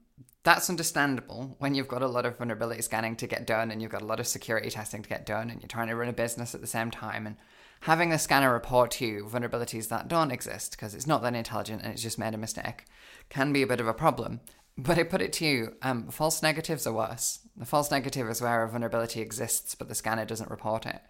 that's 0.42 0.70
understandable 0.70 1.56
when 1.58 1.74
you've 1.74 1.88
got 1.88 2.02
a 2.02 2.08
lot 2.08 2.24
of 2.24 2.38
vulnerability 2.38 2.82
scanning 2.82 3.16
to 3.16 3.26
get 3.26 3.46
done 3.46 3.70
and 3.70 3.82
you've 3.82 3.90
got 3.90 4.02
a 4.02 4.06
lot 4.06 4.20
of 4.20 4.26
security 4.26 4.70
testing 4.70 5.02
to 5.02 5.08
get 5.08 5.26
done 5.26 5.50
and 5.50 5.60
you're 5.60 5.68
trying 5.68 5.88
to 5.88 5.96
run 5.96 6.08
a 6.08 6.14
business 6.14 6.54
at 6.54 6.60
the 6.60 6.66
same 6.66 6.90
time. 6.90 7.26
And 7.26 7.36
having 7.82 8.10
the 8.10 8.18
scanner 8.18 8.52
report 8.52 8.90
to 8.92 9.06
you 9.06 9.24
vulnerabilities 9.30 9.88
that 9.88 10.08
don't 10.08 10.30
exist 10.30 10.72
because 10.72 10.94
it's 10.94 11.06
not 11.06 11.22
that 11.22 11.34
intelligent 11.34 11.82
and 11.82 11.92
it's 11.92 12.02
just 12.02 12.18
made 12.18 12.34
a 12.34 12.38
mistake 12.38 12.86
can 13.28 13.52
be 13.52 13.62
a 13.62 13.66
bit 13.66 13.80
of 13.80 13.88
a 13.88 13.94
problem. 13.94 14.40
But 14.78 14.98
I 14.98 15.02
put 15.02 15.20
it 15.20 15.32
to 15.34 15.44
you, 15.44 15.74
um, 15.82 16.08
false 16.08 16.42
negatives 16.42 16.86
are 16.86 16.92
worse. 16.92 17.40
The 17.54 17.66
false 17.66 17.90
negative 17.90 18.28
is 18.30 18.40
where 18.40 18.62
a 18.62 18.68
vulnerability 18.68 19.20
exists 19.20 19.74
but 19.74 19.88
the 19.88 19.94
scanner 19.94 20.24
doesn't 20.24 20.50
report 20.50 20.86
it. 20.86 21.02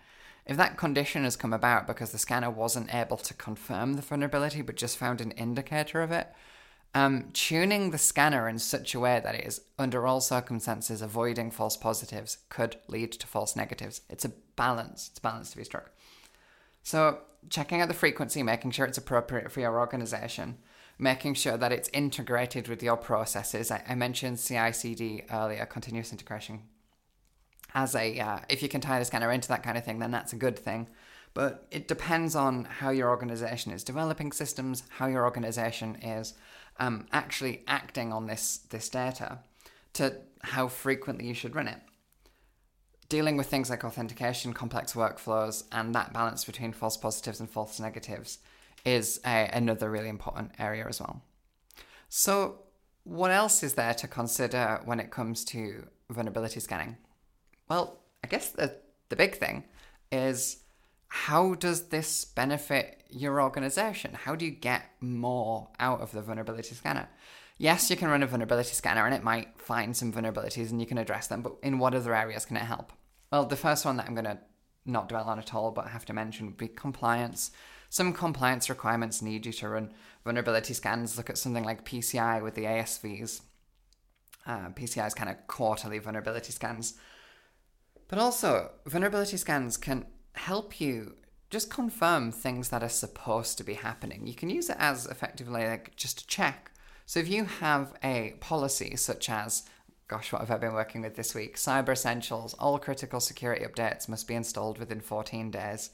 If 0.44 0.56
that 0.56 0.76
condition 0.76 1.22
has 1.22 1.36
come 1.36 1.52
about 1.52 1.86
because 1.86 2.10
the 2.10 2.18
scanner 2.18 2.50
wasn't 2.50 2.92
able 2.92 3.18
to 3.18 3.34
confirm 3.34 3.94
the 3.94 4.02
vulnerability 4.02 4.62
but 4.62 4.74
just 4.74 4.98
found 4.98 5.20
an 5.20 5.30
indicator 5.32 6.02
of 6.02 6.10
it, 6.10 6.32
um, 6.94 7.30
tuning 7.32 7.90
the 7.90 7.98
scanner 7.98 8.48
in 8.48 8.58
such 8.58 8.94
a 8.94 9.00
way 9.00 9.20
that 9.22 9.34
it 9.34 9.46
is, 9.46 9.60
under 9.78 10.06
all 10.06 10.20
circumstances, 10.20 11.02
avoiding 11.02 11.50
false 11.50 11.76
positives 11.76 12.38
could 12.48 12.76
lead 12.88 13.12
to 13.12 13.26
false 13.26 13.54
negatives. 13.54 14.00
It's 14.08 14.24
a 14.24 14.32
balance. 14.56 15.08
It's 15.10 15.18
a 15.18 15.22
balance 15.22 15.50
to 15.52 15.56
be 15.56 15.64
struck. 15.64 15.90
So, 16.82 17.20
checking 17.48 17.80
out 17.80 17.88
the 17.88 17.94
frequency, 17.94 18.42
making 18.42 18.72
sure 18.72 18.86
it's 18.86 18.98
appropriate 18.98 19.52
for 19.52 19.60
your 19.60 19.78
organization, 19.78 20.58
making 20.98 21.34
sure 21.34 21.56
that 21.56 21.72
it's 21.72 21.88
integrated 21.90 22.66
with 22.66 22.82
your 22.82 22.96
processes. 22.96 23.70
I, 23.70 23.84
I 23.88 23.94
mentioned 23.94 24.38
CI/CD 24.38 25.24
earlier, 25.30 25.66
continuous 25.66 26.10
integration. 26.10 26.62
As 27.72 27.94
a, 27.94 28.18
uh, 28.18 28.40
if 28.48 28.64
you 28.64 28.68
can 28.68 28.80
tie 28.80 28.98
the 28.98 29.04
scanner 29.04 29.30
into 29.30 29.48
that 29.48 29.62
kind 29.62 29.78
of 29.78 29.84
thing, 29.84 30.00
then 30.00 30.10
that's 30.10 30.32
a 30.32 30.36
good 30.36 30.58
thing. 30.58 30.88
But 31.34 31.68
it 31.70 31.86
depends 31.86 32.34
on 32.34 32.64
how 32.64 32.90
your 32.90 33.08
organization 33.08 33.70
is 33.70 33.84
developing 33.84 34.32
systems, 34.32 34.82
how 34.88 35.06
your 35.06 35.24
organization 35.24 35.94
is 36.02 36.34
um, 36.78 37.06
actually 37.12 37.62
acting 37.66 38.12
on 38.12 38.26
this 38.26 38.58
this 38.70 38.88
data 38.88 39.40
to 39.94 40.16
how 40.42 40.68
frequently 40.68 41.26
you 41.26 41.34
should 41.34 41.54
run 41.54 41.68
it. 41.68 41.80
Dealing 43.08 43.36
with 43.36 43.48
things 43.48 43.68
like 43.68 43.84
authentication, 43.84 44.52
complex 44.52 44.92
workflows, 44.92 45.64
and 45.72 45.94
that 45.94 46.12
balance 46.12 46.44
between 46.44 46.72
false 46.72 46.96
positives 46.96 47.40
and 47.40 47.50
false 47.50 47.80
negatives 47.80 48.38
is 48.84 49.20
a, 49.26 49.50
another 49.52 49.90
really 49.90 50.08
important 50.08 50.52
area 50.58 50.86
as 50.88 51.00
well. 51.00 51.22
So, 52.08 52.60
what 53.04 53.30
else 53.30 53.62
is 53.62 53.74
there 53.74 53.94
to 53.94 54.06
consider 54.06 54.80
when 54.84 55.00
it 55.00 55.10
comes 55.10 55.44
to 55.46 55.86
vulnerability 56.08 56.60
scanning? 56.60 56.96
Well, 57.68 58.00
I 58.22 58.28
guess 58.28 58.50
the, 58.50 58.76
the 59.08 59.16
big 59.16 59.36
thing 59.36 59.64
is 60.12 60.59
how 61.10 61.54
does 61.54 61.88
this 61.88 62.24
benefit 62.24 63.02
your 63.10 63.42
organization? 63.42 64.14
How 64.14 64.36
do 64.36 64.44
you 64.44 64.52
get 64.52 64.90
more 65.00 65.68
out 65.80 66.00
of 66.00 66.12
the 66.12 66.22
vulnerability 66.22 66.74
scanner? 66.74 67.08
Yes, 67.58 67.90
you 67.90 67.96
can 67.96 68.08
run 68.08 68.22
a 68.22 68.26
vulnerability 68.26 68.72
scanner 68.74 69.04
and 69.04 69.14
it 69.14 69.24
might 69.24 69.58
find 69.58 69.94
some 69.94 70.12
vulnerabilities 70.12 70.70
and 70.70 70.80
you 70.80 70.86
can 70.86 70.98
address 70.98 71.26
them, 71.26 71.42
but 71.42 71.56
in 71.62 71.78
what 71.78 71.94
other 71.94 72.14
areas 72.14 72.46
can 72.46 72.56
it 72.56 72.62
help? 72.62 72.92
Well, 73.32 73.44
the 73.44 73.56
first 73.56 73.84
one 73.84 73.96
that 73.96 74.06
I'm 74.06 74.14
going 74.14 74.24
to 74.24 74.38
not 74.86 75.08
dwell 75.08 75.24
on 75.24 75.40
at 75.40 75.52
all, 75.52 75.72
but 75.72 75.86
I 75.86 75.88
have 75.88 76.06
to 76.06 76.12
mention 76.12 76.46
would 76.46 76.56
be 76.56 76.68
compliance. 76.68 77.50
Some 77.88 78.12
compliance 78.12 78.70
requirements 78.70 79.20
need 79.20 79.44
you 79.44 79.52
to 79.52 79.68
run 79.68 79.92
vulnerability 80.24 80.74
scans. 80.74 81.16
Look 81.18 81.28
at 81.28 81.38
something 81.38 81.64
like 81.64 81.84
PCI 81.84 82.40
with 82.40 82.54
the 82.54 82.64
ASVs. 82.64 83.40
Uh, 84.46 84.68
PCI 84.70 85.08
is 85.08 85.14
kind 85.14 85.28
of 85.28 85.46
quarterly 85.48 85.98
vulnerability 85.98 86.52
scans. 86.52 86.94
But 88.06 88.20
also, 88.20 88.70
vulnerability 88.86 89.36
scans 89.36 89.76
can 89.76 90.06
help 90.46 90.80
you 90.80 91.14
just 91.50 91.70
confirm 91.70 92.32
things 92.32 92.68
that 92.68 92.82
are 92.82 92.88
supposed 92.88 93.58
to 93.58 93.64
be 93.64 93.74
happening. 93.74 94.26
You 94.26 94.34
can 94.34 94.48
use 94.48 94.70
it 94.70 94.76
as 94.78 95.06
effectively 95.06 95.66
like 95.66 95.94
just 95.96 96.22
a 96.22 96.26
check. 96.26 96.70
So 97.06 97.20
if 97.20 97.28
you 97.28 97.44
have 97.44 97.92
a 98.02 98.34
policy 98.40 98.96
such 98.96 99.28
as, 99.28 99.64
gosh, 100.08 100.32
what 100.32 100.40
have 100.40 100.50
I 100.50 100.56
been 100.56 100.72
working 100.72 101.02
with 101.02 101.16
this 101.16 101.34
week? 101.34 101.56
Cyber 101.56 101.90
Essentials, 101.90 102.54
all 102.54 102.78
critical 102.78 103.20
security 103.20 103.66
updates 103.66 104.08
must 104.08 104.28
be 104.28 104.34
installed 104.34 104.78
within 104.78 105.00
14 105.00 105.50
days. 105.50 105.90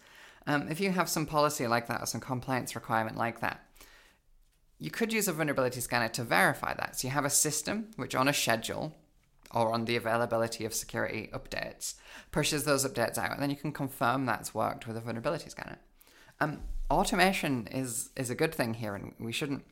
Um, 0.46 0.68
if 0.68 0.78
you 0.78 0.90
have 0.90 1.08
some 1.08 1.26
policy 1.26 1.66
like 1.66 1.88
that 1.88 2.02
or 2.02 2.06
some 2.06 2.20
compliance 2.20 2.74
requirement 2.74 3.16
like 3.16 3.40
that, 3.40 3.66
you 4.78 4.90
could 4.90 5.12
use 5.12 5.26
a 5.26 5.32
vulnerability 5.32 5.80
scanner 5.80 6.08
to 6.10 6.22
verify 6.22 6.74
that. 6.74 7.00
So 7.00 7.08
you 7.08 7.14
have 7.14 7.24
a 7.24 7.30
system 7.30 7.88
which 7.96 8.14
on 8.14 8.28
a 8.28 8.32
schedule 8.32 8.94
or 9.52 9.72
on 9.72 9.84
the 9.84 9.96
availability 9.96 10.64
of 10.64 10.74
security 10.74 11.28
updates, 11.32 11.94
pushes 12.30 12.64
those 12.64 12.86
updates 12.86 13.18
out, 13.18 13.32
and 13.32 13.42
then 13.42 13.50
you 13.50 13.56
can 13.56 13.72
confirm 13.72 14.26
that's 14.26 14.54
worked 14.54 14.86
with 14.86 14.96
a 14.96 15.00
vulnerability 15.00 15.48
scanner. 15.50 15.78
Um, 16.40 16.62
automation 16.90 17.66
is 17.70 18.10
is 18.16 18.30
a 18.30 18.34
good 18.34 18.54
thing 18.54 18.74
here, 18.74 18.94
and 18.94 19.14
we 19.18 19.32
shouldn't 19.32 19.64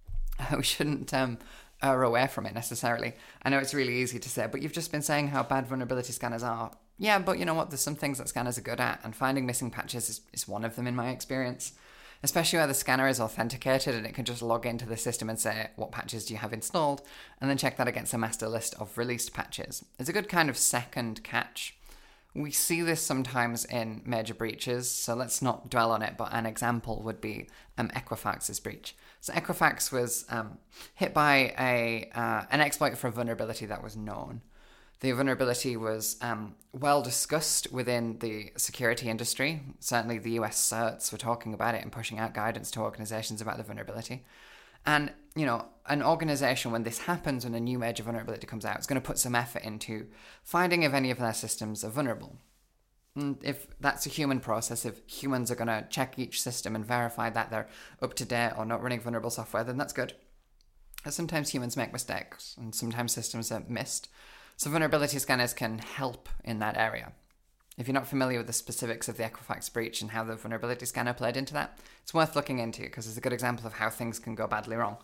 we 0.56 0.62
shouldn't 0.62 1.12
um, 1.14 1.38
err 1.82 2.02
away 2.02 2.26
from 2.26 2.46
it 2.46 2.54
necessarily. 2.54 3.14
I 3.42 3.50
know 3.50 3.58
it's 3.58 3.74
really 3.74 4.00
easy 4.00 4.18
to 4.18 4.28
say, 4.28 4.46
but 4.50 4.62
you've 4.62 4.72
just 4.72 4.92
been 4.92 5.02
saying 5.02 5.28
how 5.28 5.42
bad 5.42 5.66
vulnerability 5.66 6.12
scanners 6.12 6.42
are. 6.42 6.72
Yeah, 6.98 7.20
but 7.20 7.38
you 7.38 7.44
know 7.44 7.54
what? 7.54 7.70
There's 7.70 7.80
some 7.80 7.94
things 7.94 8.18
that 8.18 8.28
scanners 8.28 8.58
are 8.58 8.62
good 8.62 8.80
at, 8.80 9.00
and 9.04 9.14
finding 9.14 9.46
missing 9.46 9.70
patches 9.70 10.08
is, 10.08 10.20
is 10.32 10.48
one 10.48 10.64
of 10.64 10.74
them 10.74 10.86
in 10.86 10.96
my 10.96 11.10
experience 11.10 11.72
especially 12.22 12.58
where 12.58 12.66
the 12.66 12.74
scanner 12.74 13.08
is 13.08 13.20
authenticated 13.20 13.94
and 13.94 14.06
it 14.06 14.14
can 14.14 14.24
just 14.24 14.42
log 14.42 14.66
into 14.66 14.86
the 14.86 14.96
system 14.96 15.28
and 15.28 15.38
say, 15.38 15.70
what 15.76 15.92
patches 15.92 16.24
do 16.24 16.34
you 16.34 16.38
have 16.38 16.52
installed? 16.52 17.02
And 17.40 17.48
then 17.48 17.56
check 17.56 17.76
that 17.76 17.88
against 17.88 18.14
a 18.14 18.18
master 18.18 18.48
list 18.48 18.74
of 18.80 18.96
released 18.98 19.32
patches. 19.32 19.84
It's 19.98 20.08
a 20.08 20.12
good 20.12 20.28
kind 20.28 20.48
of 20.48 20.56
second 20.56 21.22
catch. 21.22 21.76
We 22.34 22.50
see 22.50 22.82
this 22.82 23.00
sometimes 23.00 23.64
in 23.64 24.02
major 24.04 24.34
breaches, 24.34 24.90
so 24.90 25.14
let's 25.14 25.42
not 25.42 25.70
dwell 25.70 25.90
on 25.90 26.02
it, 26.02 26.16
but 26.16 26.32
an 26.32 26.46
example 26.46 27.02
would 27.02 27.20
be 27.20 27.48
um, 27.78 27.88
Equifax's 27.88 28.60
breach. 28.60 28.94
So 29.20 29.32
Equifax 29.32 29.90
was 29.90 30.24
um, 30.28 30.58
hit 30.94 31.14
by 31.14 31.54
a 31.58 32.10
uh, 32.14 32.44
an 32.50 32.60
exploit 32.60 32.96
for 32.96 33.08
a 33.08 33.12
vulnerability 33.12 33.66
that 33.66 33.82
was 33.82 33.96
known 33.96 34.42
the 35.00 35.12
vulnerability 35.12 35.76
was 35.76 36.16
um, 36.20 36.56
well 36.72 37.02
discussed 37.02 37.72
within 37.72 38.18
the 38.18 38.50
security 38.56 39.08
industry. 39.08 39.62
Certainly, 39.78 40.18
the 40.18 40.32
US 40.32 40.58
certs 40.58 41.12
were 41.12 41.18
talking 41.18 41.54
about 41.54 41.74
it 41.74 41.82
and 41.82 41.92
pushing 41.92 42.18
out 42.18 42.34
guidance 42.34 42.70
to 42.72 42.80
organizations 42.80 43.40
about 43.40 43.58
the 43.58 43.62
vulnerability. 43.62 44.24
And, 44.84 45.12
you 45.34 45.46
know, 45.46 45.66
an 45.86 46.02
organization, 46.02 46.72
when 46.72 46.82
this 46.82 46.98
happens, 46.98 47.44
when 47.44 47.54
a 47.54 47.60
new 47.60 47.78
major 47.78 48.02
vulnerability 48.02 48.46
comes 48.46 48.64
out, 48.64 48.78
is 48.78 48.86
going 48.86 49.00
to 49.00 49.06
put 49.06 49.18
some 49.18 49.34
effort 49.34 49.62
into 49.62 50.06
finding 50.42 50.82
if 50.82 50.92
any 50.92 51.10
of 51.10 51.18
their 51.18 51.34
systems 51.34 51.84
are 51.84 51.90
vulnerable. 51.90 52.36
And 53.14 53.38
if 53.42 53.66
that's 53.80 54.06
a 54.06 54.10
human 54.10 54.40
process, 54.40 54.84
if 54.84 55.00
humans 55.06 55.50
are 55.50 55.56
going 55.56 55.68
to 55.68 55.86
check 55.90 56.18
each 56.18 56.40
system 56.40 56.74
and 56.74 56.86
verify 56.86 57.30
that 57.30 57.50
they're 57.50 57.68
up 58.00 58.14
to 58.14 58.24
date 58.24 58.52
or 58.56 58.64
not 58.64 58.82
running 58.82 59.00
vulnerable 59.00 59.30
software, 59.30 59.64
then 59.64 59.76
that's 59.76 59.92
good. 59.92 60.14
sometimes 61.08 61.50
humans 61.50 61.76
make 61.76 61.92
mistakes 61.92 62.54
and 62.58 62.74
sometimes 62.74 63.12
systems 63.12 63.50
are 63.50 63.64
missed. 63.68 64.08
So 64.58 64.70
vulnerability 64.70 65.20
scanners 65.20 65.54
can 65.54 65.78
help 65.78 66.28
in 66.44 66.58
that 66.58 66.76
area. 66.76 67.12
If 67.78 67.86
you're 67.86 67.94
not 67.94 68.08
familiar 68.08 68.38
with 68.38 68.48
the 68.48 68.52
specifics 68.52 69.08
of 69.08 69.16
the 69.16 69.22
Equifax 69.22 69.72
breach 69.72 70.02
and 70.02 70.10
how 70.10 70.24
the 70.24 70.34
vulnerability 70.34 70.84
scanner 70.84 71.14
played 71.14 71.36
into 71.36 71.54
that, 71.54 71.78
it's 72.02 72.12
worth 72.12 72.34
looking 72.34 72.58
into 72.58 72.82
because 72.82 73.06
it's 73.06 73.16
a 73.16 73.20
good 73.20 73.32
example 73.32 73.68
of 73.68 73.74
how 73.74 73.88
things 73.88 74.18
can 74.18 74.34
go 74.34 74.48
badly 74.48 74.74
wrong. 74.74 74.96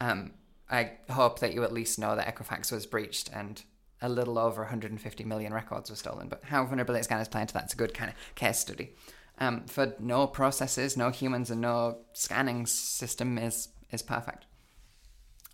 Um, 0.00 0.32
I 0.68 0.94
hope 1.08 1.38
that 1.38 1.54
you 1.54 1.62
at 1.62 1.72
least 1.72 2.00
know 2.00 2.16
that 2.16 2.34
Equifax 2.34 2.72
was 2.72 2.84
breached 2.84 3.30
and 3.32 3.62
a 4.02 4.08
little 4.08 4.40
over 4.40 4.62
150 4.62 5.22
million 5.22 5.54
records 5.54 5.88
were 5.88 5.94
stolen. 5.94 6.28
But 6.28 6.42
how 6.42 6.64
vulnerability 6.64 7.04
scanners 7.04 7.28
play 7.28 7.42
into 7.42 7.54
that's 7.54 7.74
a 7.74 7.76
good 7.76 7.94
kind 7.94 8.10
of 8.10 8.16
case 8.34 8.58
study. 8.58 8.96
Um, 9.38 9.66
for 9.66 9.94
no 10.00 10.26
processes, 10.26 10.96
no 10.96 11.10
humans, 11.10 11.48
and 11.48 11.60
no 11.60 11.98
scanning 12.12 12.66
system 12.66 13.38
is 13.38 13.68
is 13.92 14.02
perfect. 14.02 14.46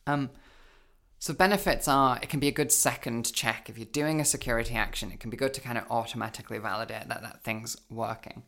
Um, 0.07 0.31
so 1.19 1.33
benefits 1.33 1.89
are 1.89 2.19
it 2.23 2.29
can 2.29 2.41
be 2.41 2.49
a 2.49 2.53
good 2.53 2.71
second 2.71 3.33
check 3.33 3.69
if 3.69 3.79
you're 3.79 3.87
doing 3.87 4.21
a 4.21 4.25
security 4.25 4.75
action. 4.75 5.11
It 5.11 5.21
can 5.21 5.31
be 5.31 5.37
good 5.37 5.55
to 5.55 5.61
kind 5.61 5.79
of 5.79 5.85
automatically 5.91 6.59
validate 6.59 7.09
that 7.09 7.23
that 7.23 7.43
thing's 7.43 7.77
working. 7.91 8.43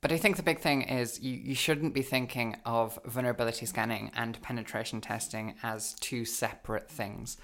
But 0.00 0.12
I 0.12 0.18
think 0.18 0.36
the 0.36 0.42
big 0.42 0.60
thing 0.60 0.82
is 0.82 1.20
you, 1.20 1.32
you 1.32 1.54
shouldn't 1.54 1.94
be 1.94 2.02
thinking 2.02 2.56
of 2.66 2.98
vulnerability 3.06 3.64
scanning 3.64 4.10
and 4.14 4.40
penetration 4.42 5.00
testing 5.00 5.54
as 5.62 5.94
two 5.94 6.26
separate 6.26 6.90
things. 6.90 7.38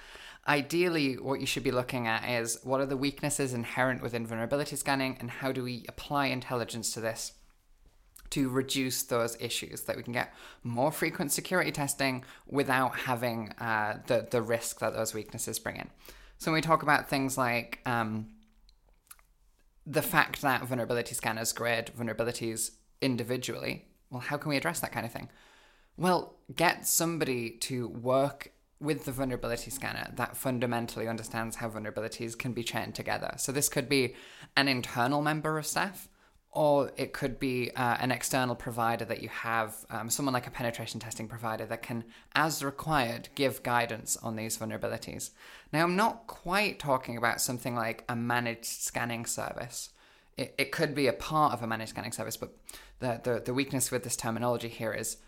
Ideally, 0.46 1.14
what 1.14 1.40
you 1.40 1.46
should 1.46 1.62
be 1.62 1.70
looking 1.70 2.06
at 2.06 2.28
is 2.28 2.58
what 2.62 2.80
are 2.80 2.86
the 2.86 2.98
weaknesses 2.98 3.54
inherent 3.54 4.02
within 4.02 4.26
vulnerability 4.26 4.76
scanning 4.76 5.16
and 5.20 5.30
how 5.30 5.52
do 5.52 5.64
we 5.64 5.86
apply 5.88 6.26
intelligence 6.26 6.92
to 6.92 7.00
this 7.00 7.32
to 8.30 8.48
reduce 8.48 9.02
those 9.02 9.36
issues, 9.40 9.82
that 9.82 9.96
we 9.96 10.02
can 10.02 10.12
get 10.12 10.32
more 10.62 10.92
frequent 10.92 11.32
security 11.32 11.72
testing 11.72 12.24
without 12.46 12.96
having 12.96 13.50
uh, 13.58 13.98
the, 14.06 14.26
the 14.30 14.40
risk 14.40 14.80
that 14.80 14.94
those 14.94 15.12
weaknesses 15.14 15.58
bring 15.58 15.76
in. 15.76 15.88
So 16.38 16.50
when 16.50 16.58
we 16.58 16.62
talk 16.62 16.82
about 16.82 17.08
things 17.08 17.36
like 17.36 17.80
um, 17.86 18.28
the 19.86 20.02
fact 20.02 20.42
that 20.42 20.64
vulnerability 20.64 21.14
scanners 21.14 21.52
grade 21.52 21.90
vulnerabilities 21.98 22.70
individually, 23.00 23.86
well, 24.10 24.20
how 24.20 24.36
can 24.36 24.50
we 24.50 24.56
address 24.56 24.80
that 24.80 24.92
kind 24.92 25.04
of 25.04 25.12
thing? 25.12 25.28
Well, 25.96 26.36
get 26.54 26.86
somebody 26.86 27.50
to 27.50 27.88
work 27.88 28.52
with 28.80 29.04
the 29.04 29.12
vulnerability 29.12 29.70
scanner 29.70 30.10
that 30.14 30.36
fundamentally 30.36 31.06
understands 31.06 31.56
how 31.56 31.68
vulnerabilities 31.68 32.38
can 32.38 32.52
be 32.52 32.62
chained 32.62 32.94
together. 32.94 33.34
So 33.36 33.52
this 33.52 33.68
could 33.68 33.88
be 33.88 34.14
an 34.56 34.68
internal 34.68 35.20
member 35.20 35.58
of 35.58 35.66
staff 35.66 36.08
or 36.52 36.90
it 36.96 37.12
could 37.12 37.38
be 37.38 37.70
uh, 37.76 37.96
an 38.00 38.10
external 38.10 38.56
provider 38.56 39.04
that 39.04 39.22
you 39.22 39.28
have, 39.28 39.76
um, 39.88 40.10
someone 40.10 40.32
like 40.32 40.48
a 40.48 40.50
penetration 40.50 40.98
testing 40.98 41.28
provider 41.28 41.64
that 41.64 41.82
can, 41.82 42.02
as 42.34 42.64
required, 42.64 43.28
give 43.36 43.62
guidance 43.62 44.16
on 44.16 44.34
these 44.34 44.58
vulnerabilities. 44.58 45.30
Now, 45.72 45.84
I'm 45.84 45.94
not 45.94 46.26
quite 46.26 46.80
talking 46.80 47.16
about 47.16 47.40
something 47.40 47.76
like 47.76 48.04
a 48.08 48.16
managed 48.16 48.64
scanning 48.64 49.26
service. 49.26 49.90
It, 50.36 50.54
it 50.58 50.72
could 50.72 50.92
be 50.92 51.06
a 51.06 51.12
part 51.12 51.52
of 51.52 51.62
a 51.62 51.68
managed 51.68 51.90
scanning 51.90 52.12
service, 52.12 52.36
but 52.36 52.52
the, 52.98 53.20
the, 53.22 53.42
the 53.46 53.54
weakness 53.54 53.92
with 53.92 54.02
this 54.02 54.16
terminology 54.16 54.68
here 54.68 54.92
is 54.92 55.18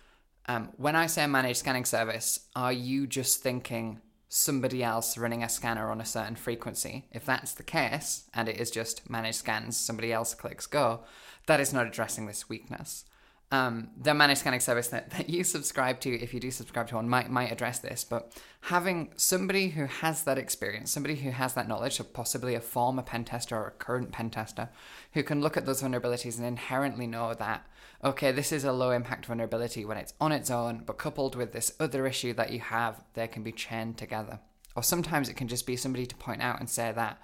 um, 0.46 0.70
when 0.76 0.96
I 0.96 1.06
say 1.06 1.24
managed 1.28 1.60
scanning 1.60 1.84
service, 1.84 2.48
are 2.56 2.72
you 2.72 3.06
just 3.06 3.42
thinking 3.42 4.00
somebody 4.34 4.82
else 4.82 5.18
running 5.18 5.42
a 5.42 5.48
scanner 5.48 5.90
on 5.90 6.00
a 6.00 6.06
certain 6.06 6.36
frequency. 6.36 7.04
If 7.12 7.26
that's 7.26 7.52
the 7.52 7.62
case, 7.62 8.24
and 8.32 8.48
it 8.48 8.58
is 8.58 8.70
just 8.70 9.10
managed 9.10 9.36
scans, 9.36 9.76
somebody 9.76 10.10
else 10.10 10.32
clicks 10.32 10.66
go, 10.66 11.00
that 11.44 11.60
is 11.60 11.74
not 11.74 11.86
addressing 11.86 12.24
this 12.24 12.48
weakness. 12.48 13.04
Um, 13.52 13.90
the 14.00 14.14
managed 14.14 14.40
scanning 14.40 14.60
service 14.60 14.88
that, 14.88 15.10
that 15.10 15.28
you 15.28 15.44
subscribe 15.44 16.00
to, 16.00 16.10
if 16.10 16.32
you 16.32 16.40
do 16.40 16.50
subscribe 16.50 16.88
to 16.88 16.96
one, 16.96 17.06
might 17.06 17.30
might 17.30 17.52
address 17.52 17.78
this. 17.78 18.02
But 18.02 18.32
having 18.62 19.12
somebody 19.16 19.68
who 19.68 19.84
has 19.84 20.24
that 20.24 20.38
experience, 20.38 20.90
somebody 20.90 21.16
who 21.16 21.30
has 21.30 21.52
that 21.52 21.68
knowledge, 21.68 21.96
so 21.98 22.04
possibly 22.04 22.54
a 22.54 22.60
former 22.60 23.02
pen 23.02 23.24
tester 23.24 23.56
or 23.56 23.68
a 23.68 23.72
current 23.72 24.10
pen 24.10 24.30
tester, 24.30 24.70
who 25.12 25.22
can 25.22 25.42
look 25.42 25.58
at 25.58 25.66
those 25.66 25.82
vulnerabilities 25.82 26.38
and 26.38 26.46
inherently 26.46 27.06
know 27.06 27.34
that 27.34 27.66
okay, 28.04 28.32
this 28.32 28.52
is 28.52 28.64
a 28.64 28.72
low 28.72 28.90
impact 28.90 29.26
vulnerability 29.26 29.84
when 29.84 29.96
it's 29.96 30.14
on 30.20 30.32
its 30.32 30.50
own, 30.50 30.82
but 30.84 30.98
coupled 30.98 31.36
with 31.36 31.52
this 31.52 31.72
other 31.78 32.06
issue 32.06 32.32
that 32.32 32.52
you 32.52 32.58
have, 32.58 33.04
they 33.14 33.28
can 33.28 33.42
be 33.42 33.52
chained 33.52 33.96
together. 33.96 34.40
Or 34.74 34.82
sometimes 34.82 35.28
it 35.28 35.36
can 35.36 35.48
just 35.48 35.66
be 35.66 35.76
somebody 35.76 36.06
to 36.06 36.16
point 36.16 36.42
out 36.42 36.58
and 36.58 36.68
say 36.68 36.90
that 36.92 37.22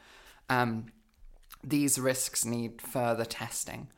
um, 0.48 0.86
these 1.64 1.98
risks 1.98 2.44
need 2.44 2.80
further 2.80 3.24
testing. 3.24 3.88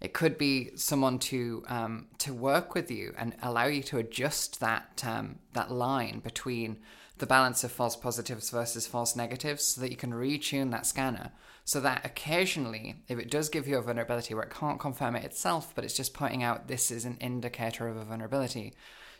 It 0.00 0.12
could 0.12 0.36
be 0.36 0.70
someone 0.76 1.18
to 1.20 1.64
um, 1.68 2.08
to 2.18 2.34
work 2.34 2.74
with 2.74 2.90
you 2.90 3.14
and 3.16 3.34
allow 3.42 3.66
you 3.66 3.82
to 3.84 3.98
adjust 3.98 4.60
that 4.60 5.02
um, 5.06 5.38
that 5.54 5.70
line 5.70 6.20
between 6.20 6.78
the 7.18 7.26
balance 7.26 7.64
of 7.64 7.72
false 7.72 7.96
positives 7.96 8.50
versus 8.50 8.86
false 8.86 9.16
negatives, 9.16 9.64
so 9.64 9.80
that 9.80 9.90
you 9.90 9.96
can 9.96 10.12
retune 10.12 10.70
that 10.70 10.86
scanner 10.86 11.32
so 11.66 11.80
that 11.80 12.06
occasionally, 12.06 13.02
if 13.08 13.18
it 13.18 13.28
does 13.28 13.48
give 13.48 13.66
you 13.66 13.76
a 13.76 13.82
vulnerability 13.82 14.34
where 14.34 14.44
it 14.44 14.54
can't 14.54 14.78
confirm 14.78 15.16
it 15.16 15.24
itself, 15.24 15.72
but 15.74 15.84
it's 15.84 15.96
just 15.96 16.14
pointing 16.14 16.44
out 16.44 16.68
this 16.68 16.92
is 16.92 17.04
an 17.04 17.18
indicator 17.20 17.88
of 17.88 17.96
a 17.96 18.04
vulnerability, 18.04 18.72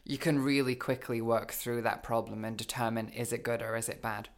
you 0.05 0.17
can 0.17 0.39
really 0.39 0.77
quickly 0.77 1.21
work 1.21 1.51
through 1.51 1.83
that 1.83 2.05
problem 2.05 2.45
and 2.45 2.57
determine 2.57 3.09
is 3.09 3.33
it 3.33 3.43
good 3.43 3.63
or 3.63 3.75
is 3.75 3.89
it 3.89 4.01
bad. 4.01 4.29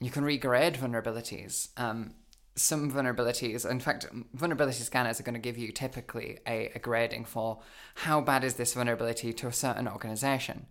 You 0.00 0.10
can 0.10 0.24
regrade 0.24 0.76
vulnerabilities. 0.76 1.68
Um, 1.76 2.14
some 2.56 2.90
vulnerabilities, 2.90 3.68
in 3.68 3.80
fact, 3.80 4.06
vulnerability 4.34 4.82
scanners 4.82 5.20
are 5.20 5.22
going 5.22 5.34
to 5.34 5.40
give 5.40 5.56
you 5.56 5.72
typically 5.72 6.38
a, 6.46 6.70
a 6.74 6.78
grading 6.78 7.24
for 7.24 7.60
how 7.96 8.20
bad 8.20 8.44
is 8.44 8.54
this 8.54 8.74
vulnerability 8.74 9.32
to 9.32 9.46
a 9.46 9.52
certain 9.52 9.88
organization. 9.88 10.66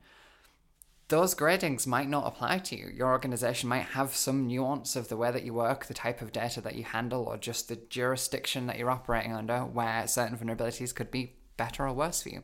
Those 1.08 1.34
gradings 1.34 1.88
might 1.88 2.08
not 2.08 2.28
apply 2.28 2.60
to 2.60 2.76
you. 2.76 2.92
Your 2.94 3.10
organization 3.12 3.68
might 3.68 3.86
have 3.86 4.16
some 4.16 4.46
nuance 4.46 4.96
of 4.96 5.08
the 5.08 5.18
way 5.18 5.32
that 5.32 5.44
you 5.44 5.56
work, 5.56 5.86
the 5.86 5.94
type 5.96 6.22
of 6.22 6.32
data 6.32 6.62
that 6.62 6.76
you 6.76 6.84
handle, 6.84 7.24
or 7.24 7.38
just 7.38 7.68
the 7.68 7.78
jurisdiction 7.78 8.68
that 8.68 8.78
you're 8.78 8.92
operating 8.92 9.34
under 9.34 9.62
where 9.62 10.08
certain 10.08 10.38
vulnerabilities 10.38 10.94
could 10.94 11.10
be 11.10 11.34
better 11.58 11.88
or 11.88 11.94
worse 11.94 12.22
for 12.22 12.30
you. 12.30 12.44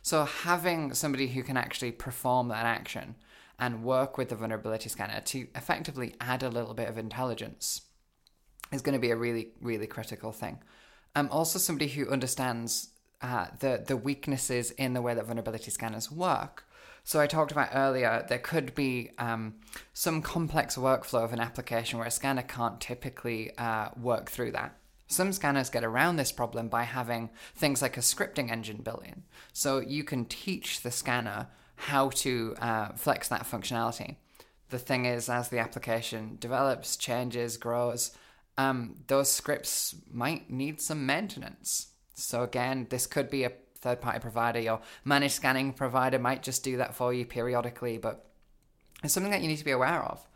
So, 0.00 0.24
having 0.24 0.94
somebody 0.94 1.28
who 1.28 1.42
can 1.42 1.58
actually 1.58 1.92
perform 1.92 2.48
that 2.48 2.64
action 2.64 3.16
and 3.58 3.84
work 3.84 4.16
with 4.16 4.30
the 4.30 4.36
vulnerability 4.36 4.88
scanner 4.88 5.20
to 5.20 5.48
effectively 5.54 6.14
add 6.20 6.42
a 6.42 6.48
little 6.48 6.72
bit 6.72 6.88
of 6.88 6.96
intelligence 6.96 7.82
is 8.72 8.82
going 8.82 8.94
to 8.94 8.98
be 8.98 9.10
a 9.10 9.16
really, 9.16 9.48
really 9.60 9.86
critical 9.86 10.32
thing. 10.32 10.58
Um, 11.14 11.28
also, 11.30 11.58
somebody 11.58 11.88
who 11.88 12.08
understands 12.10 12.90
uh, 13.22 13.46
the 13.60 13.82
the 13.86 13.96
weaknesses 13.96 14.70
in 14.72 14.92
the 14.92 15.02
way 15.02 15.14
that 15.14 15.26
vulnerability 15.26 15.70
scanners 15.70 16.10
work. 16.10 16.64
So 17.04 17.20
I 17.20 17.26
talked 17.26 17.52
about 17.52 17.70
earlier, 17.72 18.26
there 18.28 18.38
could 18.38 18.74
be 18.74 19.12
um, 19.18 19.54
some 19.94 20.20
complex 20.20 20.76
workflow 20.76 21.24
of 21.24 21.32
an 21.32 21.40
application 21.40 21.98
where 21.98 22.06
a 22.06 22.10
scanner 22.10 22.42
can't 22.42 22.80
typically 22.82 23.56
uh, 23.56 23.88
work 23.98 24.30
through 24.30 24.52
that. 24.52 24.76
Some 25.06 25.32
scanners 25.32 25.70
get 25.70 25.84
around 25.84 26.16
this 26.16 26.32
problem 26.32 26.68
by 26.68 26.82
having 26.82 27.30
things 27.56 27.80
like 27.80 27.96
a 27.96 28.00
scripting 28.00 28.50
engine 28.50 28.82
built 28.82 29.06
in. 29.06 29.22
So 29.54 29.78
you 29.78 30.04
can 30.04 30.26
teach 30.26 30.82
the 30.82 30.90
scanner 30.90 31.48
how 31.76 32.10
to 32.10 32.54
uh, 32.60 32.88
flex 32.92 33.28
that 33.28 33.46
functionality. 33.50 34.16
The 34.68 34.78
thing 34.78 35.06
is, 35.06 35.30
as 35.30 35.48
the 35.48 35.60
application 35.60 36.36
develops, 36.38 36.96
changes, 36.96 37.56
grows, 37.56 38.10
um, 38.58 38.96
those 39.06 39.30
scripts 39.30 39.94
might 40.12 40.50
need 40.50 40.80
some 40.80 41.06
maintenance. 41.06 41.92
So 42.14 42.42
again, 42.42 42.88
this 42.90 43.06
could 43.06 43.30
be 43.30 43.44
a 43.44 43.52
third 43.80 44.00
party 44.00 44.18
provider. 44.18 44.58
Your 44.58 44.80
managed 45.04 45.34
scanning 45.34 45.72
provider 45.72 46.18
might 46.18 46.42
just 46.42 46.64
do 46.64 46.76
that 46.78 46.94
for 46.94 47.14
you 47.14 47.24
periodically, 47.24 47.98
but 47.98 48.26
it's 49.04 49.14
something 49.14 49.30
that 49.30 49.42
you 49.42 49.48
need 49.48 49.58
to 49.58 49.64
be 49.64 49.70
aware 49.70 50.02
of. 50.02 50.26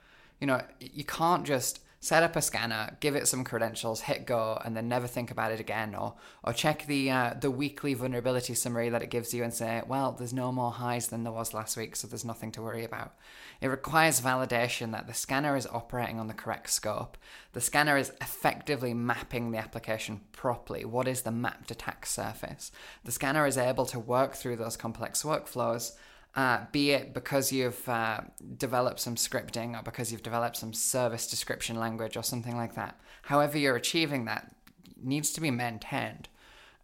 You 0.41 0.47
know, 0.47 0.63
you 0.79 1.05
can't 1.05 1.45
just 1.45 1.81
set 2.03 2.25
up 2.25 2.35
a 2.35 2.43
scanner, 2.43 2.97
give 2.99 3.15
it 3.15 3.29
some 3.29 3.45
credentials, 3.45 4.01
hit 4.01 4.27
go, 4.27 4.61
and 4.65 4.77
then 4.77 4.89
never 4.89 5.07
think 5.07 5.31
about 5.31 5.53
it 5.53 5.61
again, 5.61 5.95
or 5.95 6.15
or 6.43 6.53
check 6.53 6.85
the 6.87 7.09
uh, 7.09 7.35
the 7.41 7.51
weekly 7.51 7.95
vulnerability 7.95 8.55
summary 8.55 8.89
that 8.89 9.03
it 9.03 9.09
gives 9.09 9.33
you 9.33 9.45
and 9.45 9.55
say, 9.55 9.83
well, 9.87 10.11
there's 10.11 10.33
no 10.33 10.51
more 10.51 10.73
highs 10.73 11.07
than 11.07 11.23
there 11.23 11.33
was 11.33 11.55
last 11.55 11.77
week, 11.77 11.95
so 11.95 12.09
there's 12.09 12.25
nothing 12.25 12.51
to 12.51 12.61
worry 12.61 12.85
about. 12.85 13.15
It 13.61 13.69
requires 13.69 14.21
validation 14.21 14.91
that 14.91 15.07
the 15.07 15.15
scanner 15.15 15.57
is 15.57 15.69
operating 15.69 16.19
on 16.19 16.27
the 16.27 16.35
correct 16.35 16.71
scope. 16.71 17.17
The 17.53 17.61
scanner 17.61 17.97
is 17.97 18.11
effectively 18.21 18.93
mapping 18.95 19.53
the 19.53 19.59
application 19.59 20.23
properly. 20.33 20.85
What 20.85 21.07
is 21.07 21.23
the 21.23 21.31
mapped 21.31 21.71
attack 21.71 22.05
surface? 22.05 22.73
The 23.05 23.13
scanner 23.13 23.47
is 23.47 23.57
able 23.57 23.87
to 23.87 24.01
work 24.01 24.35
through 24.35 24.57
those 24.57 24.77
complex 24.77 25.23
workflows 25.23 25.93
uh, 26.35 26.61
be 26.73 26.93
it 26.93 27.13
because 27.13 27.53
you've 27.53 27.87
uh, 27.89 28.21
developed 28.57 29.01
some 29.01 29.17
scripting 29.17 29.79
or 29.79 29.83
because 29.83 30.11
you've 30.11 30.23
developed 30.23 30.57
some 30.57 30.73
service 30.73 31.27
description 31.27 31.77
language 31.77 32.17
or 32.17 32.23
something 32.23 32.57
like 32.57 32.75
that. 32.75 32.99
However, 33.23 33.59
you're 33.59 33.77
achieving 33.77 34.25
that 34.25 34.55
needs 35.03 35.31
to 35.33 35.41
be 35.41 35.51
maintained. 35.51 36.29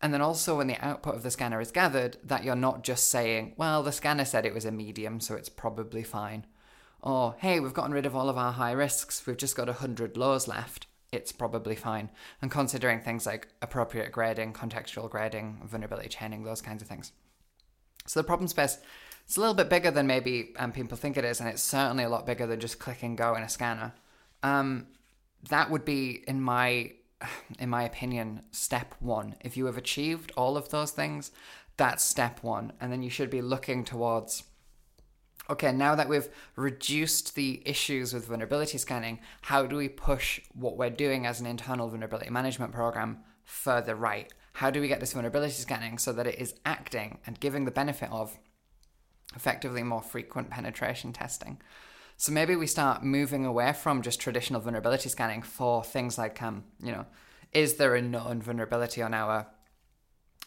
And 0.00 0.14
then 0.14 0.20
also, 0.20 0.56
when 0.56 0.68
the 0.68 0.84
output 0.84 1.16
of 1.16 1.22
the 1.22 1.30
scanner 1.30 1.60
is 1.60 1.72
gathered, 1.72 2.18
that 2.22 2.44
you're 2.44 2.54
not 2.54 2.84
just 2.84 3.08
saying, 3.08 3.54
well, 3.56 3.82
the 3.82 3.90
scanner 3.90 4.24
said 4.24 4.46
it 4.46 4.54
was 4.54 4.64
a 4.64 4.70
medium, 4.70 5.18
so 5.18 5.34
it's 5.34 5.48
probably 5.48 6.04
fine. 6.04 6.46
Or, 7.02 7.34
hey, 7.38 7.58
we've 7.58 7.74
gotten 7.74 7.92
rid 7.92 8.06
of 8.06 8.14
all 8.14 8.28
of 8.28 8.38
our 8.38 8.52
high 8.52 8.72
risks, 8.72 9.26
we've 9.26 9.36
just 9.36 9.56
got 9.56 9.66
100 9.66 10.16
lows 10.16 10.46
left, 10.46 10.86
it's 11.10 11.32
probably 11.32 11.74
fine. 11.74 12.10
And 12.40 12.50
considering 12.50 13.00
things 13.00 13.26
like 13.26 13.48
appropriate 13.60 14.12
grading, 14.12 14.52
contextual 14.52 15.10
grading, 15.10 15.62
vulnerability 15.64 16.10
chaining, 16.10 16.44
those 16.44 16.62
kinds 16.62 16.82
of 16.82 16.88
things. 16.88 17.12
So 18.06 18.20
the 18.20 18.26
problem 18.26 18.48
space 18.48 18.78
it's 19.28 19.36
a 19.36 19.40
little 19.40 19.54
bit 19.54 19.68
bigger 19.68 19.90
than 19.90 20.06
maybe 20.06 20.54
um, 20.58 20.72
people 20.72 20.96
think 20.96 21.18
it 21.18 21.24
is, 21.24 21.38
and 21.38 21.50
it's 21.50 21.60
certainly 21.60 22.02
a 22.02 22.08
lot 22.08 22.24
bigger 22.24 22.46
than 22.46 22.60
just 22.60 22.78
click 22.78 23.02
and 23.02 23.16
go 23.16 23.34
in 23.34 23.42
a 23.42 23.48
scanner. 23.48 23.92
Um, 24.42 24.86
that 25.50 25.70
would 25.70 25.84
be, 25.84 26.24
in 26.26 26.40
my 26.40 26.92
in 27.58 27.68
my 27.68 27.82
opinion, 27.82 28.40
step 28.52 28.94
one. 29.00 29.34
If 29.42 29.54
you 29.54 29.66
have 29.66 29.76
achieved 29.76 30.32
all 30.34 30.56
of 30.56 30.70
those 30.70 30.92
things, 30.92 31.30
that's 31.76 32.02
step 32.02 32.42
one, 32.42 32.72
and 32.80 32.90
then 32.90 33.02
you 33.02 33.10
should 33.10 33.28
be 33.28 33.42
looking 33.42 33.84
towards. 33.84 34.44
Okay, 35.50 35.72
now 35.72 35.94
that 35.94 36.08
we've 36.08 36.28
reduced 36.56 37.34
the 37.34 37.62
issues 37.66 38.14
with 38.14 38.28
vulnerability 38.28 38.78
scanning, 38.78 39.20
how 39.42 39.66
do 39.66 39.76
we 39.76 39.90
push 39.90 40.40
what 40.54 40.78
we're 40.78 40.88
doing 40.88 41.26
as 41.26 41.38
an 41.38 41.46
internal 41.46 41.88
vulnerability 41.88 42.30
management 42.30 42.72
program 42.72 43.18
further 43.44 43.94
right? 43.94 44.32
How 44.54 44.70
do 44.70 44.80
we 44.80 44.88
get 44.88 45.00
this 45.00 45.12
vulnerability 45.12 45.52
scanning 45.52 45.98
so 45.98 46.14
that 46.14 46.26
it 46.26 46.38
is 46.38 46.54
acting 46.64 47.18
and 47.26 47.40
giving 47.40 47.66
the 47.66 47.70
benefit 47.70 48.10
of 48.10 48.38
effectively 49.34 49.82
more 49.82 50.02
frequent 50.02 50.50
penetration 50.50 51.12
testing. 51.12 51.60
So 52.16 52.32
maybe 52.32 52.56
we 52.56 52.66
start 52.66 53.04
moving 53.04 53.46
away 53.46 53.72
from 53.72 54.02
just 54.02 54.20
traditional 54.20 54.60
vulnerability 54.60 55.08
scanning 55.08 55.42
for 55.42 55.84
things 55.84 56.18
like, 56.18 56.42
um, 56.42 56.64
you 56.82 56.90
know, 56.90 57.06
is 57.52 57.76
there 57.76 57.94
a 57.94 58.02
known 58.02 58.42
vulnerability 58.42 59.02
on 59.02 59.14
our 59.14 59.46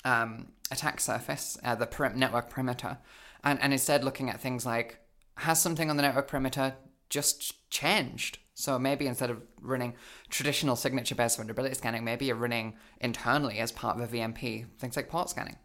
um, 0.04 0.50
attack 0.70 1.00
surface, 1.00 1.58
uh, 1.64 1.76
the 1.76 1.88
per- 1.88 2.14
network 2.14 2.50
perimeter, 2.50 2.98
and, 3.44 3.60
and 3.62 3.72
instead 3.72 4.04
looking 4.04 4.30
at 4.30 4.42
things 4.42 4.66
like, 4.66 5.00
has 5.38 5.62
something 5.62 5.90
on 5.90 5.96
the 5.96 6.04
network 6.04 6.28
perimeter 6.28 6.76
just 7.10 7.70
changed? 7.70 8.40
So 8.54 8.78
maybe 8.78 9.08
instead 9.08 9.30
of 9.30 9.42
running 9.62 9.96
traditional 10.30 10.76
signature-based 10.76 11.38
vulnerability 11.38 11.76
scanning, 11.76 12.04
maybe 12.04 12.26
you're 12.26 12.36
running 12.36 12.76
internally 13.00 13.60
as 13.60 13.72
part 13.72 14.00
of 14.00 14.14
a 14.14 14.18
VMP, 14.18 14.66
things 14.78 14.98
like 14.98 15.10
port 15.10 15.30
scanning 15.30 15.56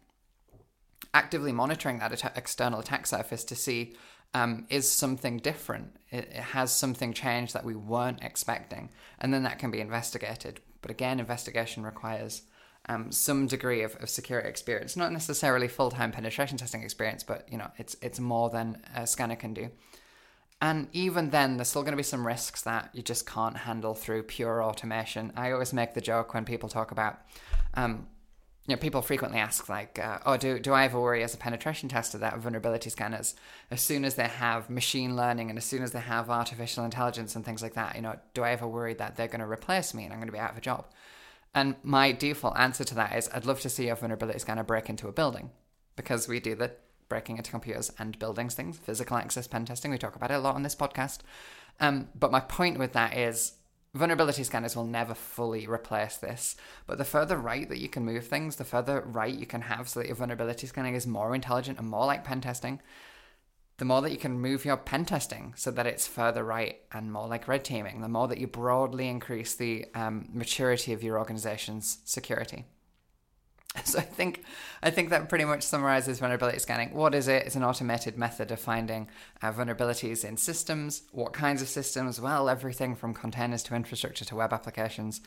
actively 1.17 1.51
monitoring 1.51 1.97
that 1.99 2.11
at- 2.11 2.37
external 2.37 2.79
attack 2.79 3.07
surface 3.07 3.43
to 3.43 3.55
see 3.55 3.95
um, 4.33 4.65
is 4.69 4.89
something 4.89 5.37
different. 5.37 5.95
It, 6.11 6.25
it, 6.25 6.43
has 6.55 6.71
something 6.71 7.11
changed 7.11 7.53
that 7.53 7.65
we 7.65 7.75
weren't 7.75 8.23
expecting, 8.23 8.89
and 9.19 9.33
then 9.33 9.43
that 9.43 9.57
can 9.57 9.71
be 9.71 9.79
investigated. 9.79 10.59
But 10.81 10.91
again, 10.91 11.19
investigation 11.19 11.83
requires 11.83 12.43
um, 12.87 13.11
some 13.11 13.47
degree 13.47 13.81
of, 13.81 13.95
of 13.95 14.09
security 14.09 14.47
experience, 14.47 14.95
not 14.95 15.11
necessarily 15.11 15.67
full 15.67 15.89
time 15.89 16.11
penetration 16.11 16.57
testing 16.57 16.83
experience, 16.83 17.23
but 17.23 17.47
you 17.51 17.57
know, 17.57 17.71
it's 17.77 17.95
it's 18.01 18.19
more 18.19 18.49
than 18.49 18.81
a 18.95 19.07
scanner 19.07 19.35
can 19.35 19.53
do. 19.53 19.69
And 20.61 20.87
even 20.91 21.29
then, 21.29 21.57
there's 21.57 21.67
still 21.69 21.83
going 21.83 21.93
to 21.93 21.97
be 21.97 22.03
some 22.03 22.25
risks 22.25 22.61
that 22.63 22.89
you 22.93 23.03
just 23.03 23.27
can't 23.27 23.57
handle 23.57 23.93
through 23.93 24.23
pure 24.23 24.63
automation. 24.63 25.31
I 25.35 25.51
always 25.51 25.71
make 25.71 25.93
the 25.93 26.01
joke 26.01 26.33
when 26.33 26.45
people 26.45 26.69
talk 26.69 26.91
about 26.91 27.21
um, 27.75 28.07
you 28.67 28.75
know, 28.75 28.79
people 28.79 29.01
frequently 29.01 29.39
ask 29.39 29.69
like, 29.69 29.97
uh, 29.97 30.19
"Oh, 30.25 30.37
do 30.37 30.59
do 30.59 30.73
I 30.73 30.83
ever 30.83 30.99
worry 30.99 31.23
as 31.23 31.33
a 31.33 31.37
penetration 31.37 31.89
tester 31.89 32.17
that 32.17 32.37
vulnerability 32.39 32.89
scanners, 32.89 33.35
as 33.71 33.81
soon 33.81 34.03
as 34.05 34.15
they 34.15 34.27
have 34.27 34.69
machine 34.69 35.15
learning 35.15 35.49
and 35.49 35.57
as 35.57 35.65
soon 35.65 35.81
as 35.83 35.93
they 35.93 36.01
have 36.01 36.29
artificial 36.29 36.83
intelligence 36.83 37.35
and 37.35 37.45
things 37.45 37.61
like 37.61 37.75
that, 37.75 37.95
you 37.95 38.01
know, 38.01 38.19
do 38.33 38.43
I 38.43 38.51
ever 38.51 38.67
worry 38.67 38.93
that 38.95 39.15
they're 39.15 39.27
going 39.27 39.39
to 39.39 39.47
replace 39.49 39.93
me 39.93 40.03
and 40.03 40.13
I'm 40.13 40.19
going 40.19 40.27
to 40.27 40.33
be 40.33 40.39
out 40.39 40.51
of 40.51 40.57
a 40.57 40.61
job?" 40.61 40.85
And 41.55 41.75
my 41.81 42.11
default 42.11 42.57
answer 42.57 42.83
to 42.83 42.95
that 42.95 43.15
is, 43.15 43.29
I'd 43.33 43.45
love 43.45 43.61
to 43.61 43.69
see 43.69 43.87
a 43.87 43.95
vulnerability 43.95 44.39
scanner 44.39 44.63
break 44.63 44.89
into 44.89 45.07
a 45.07 45.13
building, 45.13 45.49
because 45.95 46.27
we 46.27 46.39
do 46.39 46.53
the 46.53 46.71
breaking 47.09 47.37
into 47.37 47.51
computers 47.51 47.89
and 47.97 48.19
buildings 48.19 48.53
things, 48.53 48.77
physical 48.77 49.15
access 49.15 49.47
pen 49.47 49.63
testing. 49.63 49.91
We 49.91 49.97
talk 49.97 50.17
about 50.17 50.29
it 50.29 50.35
a 50.35 50.39
lot 50.39 50.55
on 50.55 50.63
this 50.63 50.75
podcast. 50.75 51.19
Um, 51.79 52.09
but 52.13 52.31
my 52.31 52.41
point 52.41 52.77
with 52.77 52.91
that 52.93 53.15
is 53.15 53.53
Vulnerability 53.93 54.43
scanners 54.43 54.75
will 54.75 54.85
never 54.85 55.13
fully 55.13 55.65
replace 55.65 56.17
this, 56.17 56.55
but 56.85 56.97
the 56.97 57.05
further 57.05 57.37
right 57.37 57.67
that 57.69 57.79
you 57.79 57.89
can 57.89 58.05
move 58.05 58.27
things, 58.27 58.57
the 58.57 58.63
further 58.63 59.01
right 59.01 59.33
you 59.33 59.45
can 59.45 59.61
have 59.61 59.89
so 59.89 59.99
that 59.99 60.07
your 60.07 60.15
vulnerability 60.15 60.67
scanning 60.67 60.93
is 60.93 61.07
more 61.07 61.33
intelligent 61.33 61.79
and 61.79 61.87
more 61.87 62.05
like 62.05 62.23
pen 62.23 62.41
testing, 62.41 62.81
the 63.77 63.85
more 63.85 64.01
that 64.01 64.11
you 64.11 64.17
can 64.17 64.39
move 64.39 64.65
your 64.65 64.77
pen 64.77 65.05
testing 65.05 65.53
so 65.55 65.71
that 65.71 65.87
it's 65.87 66.07
further 66.07 66.43
right 66.43 66.81
and 66.91 67.13
more 67.13 67.27
like 67.27 67.47
red 67.47 67.63
teaming, 67.63 68.01
the 68.01 68.07
more 68.07 68.27
that 68.27 68.39
you 68.39 68.47
broadly 68.47 69.07
increase 69.07 69.55
the 69.55 69.85
um, 69.95 70.27
maturity 70.33 70.93
of 70.93 71.03
your 71.03 71.17
organization's 71.17 71.99
security. 72.03 72.65
So 73.83 73.99
I 73.99 74.01
think 74.01 74.43
I 74.81 74.89
think 74.89 75.09
that 75.09 75.29
pretty 75.29 75.45
much 75.45 75.63
summarizes 75.63 76.19
vulnerability 76.19 76.59
scanning. 76.59 76.93
What 76.93 77.15
is 77.15 77.27
it? 77.27 77.45
It's 77.45 77.55
an 77.55 77.63
automated 77.63 78.17
method 78.17 78.51
of 78.51 78.59
finding 78.59 79.07
uh, 79.41 79.51
vulnerabilities 79.51 80.25
in 80.25 80.37
systems. 80.37 81.03
What 81.11 81.33
kinds 81.33 81.61
of 81.61 81.67
systems? 81.67 82.19
Well, 82.19 82.49
everything 82.49 82.95
from 82.95 83.13
containers 83.13 83.63
to 83.63 83.75
infrastructure 83.75 84.25
to 84.25 84.35
web 84.35 84.53
applications. 84.53 85.21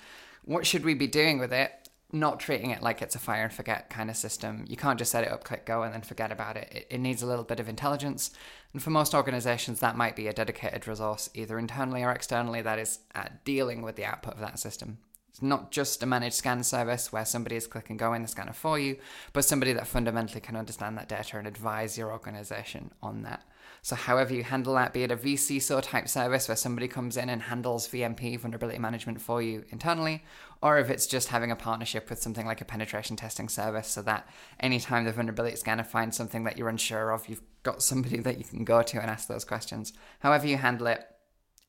What 0.45 0.67
should 0.67 0.85
we 0.85 0.95
be 0.95 1.07
doing 1.07 1.39
with 1.39 1.53
it? 1.53 1.73
Not 2.13 2.41
treating 2.41 2.71
it 2.71 2.83
like 2.83 3.03
it's 3.03 3.15
a 3.15 3.21
fire 3.21 3.45
and 3.45 3.53
forget 3.53 3.89
kind 3.89 4.11
of 4.11 4.17
system. 4.17 4.65
You 4.69 4.77
can't 4.77 4.99
just 4.99 5.13
set 5.13 5.25
it 5.25 5.31
up, 5.31 5.45
click 5.45 5.65
go, 5.65 5.83
and 5.83 5.95
then 5.95 6.03
forget 6.03 6.33
about 6.33 6.57
it. 6.57 6.69
It, 6.73 6.87
it 6.91 6.99
needs 6.99 7.23
a 7.23 7.27
little 7.27 7.45
bit 7.45 7.61
of 7.61 7.69
intelligence. 7.69 8.33
And 8.73 8.83
for 8.83 8.91
most 8.91 9.15
organizations, 9.15 9.81
that 9.81 9.97
might 9.97 10.17
be 10.17 10.27
a 10.27 10.33
dedicated 10.33 10.89
resource, 10.89 11.31
either 11.35 11.59
internally 11.59 12.03
or 12.03 12.11
externally, 12.11 12.63
that 12.63 12.79
is 12.79 12.99
uh, 13.15 13.29
dealing 13.45 13.83
with 13.83 13.97
the 13.97 14.05
output 14.05 14.35
of 14.35 14.41
that 14.41 14.59
system. 14.59 14.99
Not 15.41 15.71
just 15.71 16.03
a 16.03 16.07
managed 16.07 16.35
scan 16.35 16.63
service 16.63 17.13
where 17.13 17.25
somebody 17.25 17.57
is 17.57 17.67
click 17.67 17.91
and 17.91 17.99
go 17.99 18.13
in 18.13 18.23
the 18.23 18.29
scanner 18.29 18.53
for 18.53 18.79
you, 18.79 18.97
but 19.33 19.45
somebody 19.45 19.73
that 19.73 19.87
fundamentally 19.87 20.41
can 20.41 20.57
understand 20.57 20.99
that 20.99 21.09
data 21.09 21.39
and 21.39 21.47
advise 21.47 21.97
your 21.97 22.13
organization 22.13 22.91
on 23.03 23.23
that. 23.23 23.45
So, 23.83 23.97
however 23.97 24.35
you 24.35 24.45
handle 24.45 24.75
that, 24.75 24.93
be 24.93 25.05
it 25.05 25.11
a 25.11 25.17
vCISO 25.17 25.81
type 25.83 26.09
service 26.09 26.49
where 26.49 26.57
somebody 26.57 26.87
comes 26.87 27.17
in 27.17 27.31
and 27.31 27.43
handles 27.43 27.89
VMP, 27.89 28.39
vulnerability 28.39 28.79
management, 28.79 29.21
for 29.21 29.41
you 29.41 29.65
internally, 29.71 30.23
or 30.63 30.79
if 30.79 30.91
it's 30.91 31.07
just 31.07 31.29
having 31.29 31.51
a 31.51 31.57
partnership 31.57 32.11
with 32.11 32.21
something 32.21 32.47
like 32.47 32.61
a 32.61 32.67
penetration 32.67 33.17
testing 33.17 33.49
service 33.49 33.89
so 33.89 34.03
that 34.03 34.29
anytime 34.59 35.05
the 35.05 35.13
vulnerability 35.13 35.57
scanner 35.57 35.85
finds 35.85 36.17
something 36.17 36.45
that 36.45 36.59
you're 36.59 36.69
unsure 36.69 37.11
of, 37.11 37.29
you've 37.29 37.43
got 37.63 37.83
somebody 37.83 38.19
that 38.19 38.39
you 38.39 38.45
can 38.45 38.65
go 38.65 38.83
to 38.83 39.01
and 39.01 39.11
ask 39.11 39.29
those 39.29 39.45
questions. 39.45 39.95
However 40.19 40.47
you 40.47 40.59
handle 40.59 40.87
it, 40.89 41.07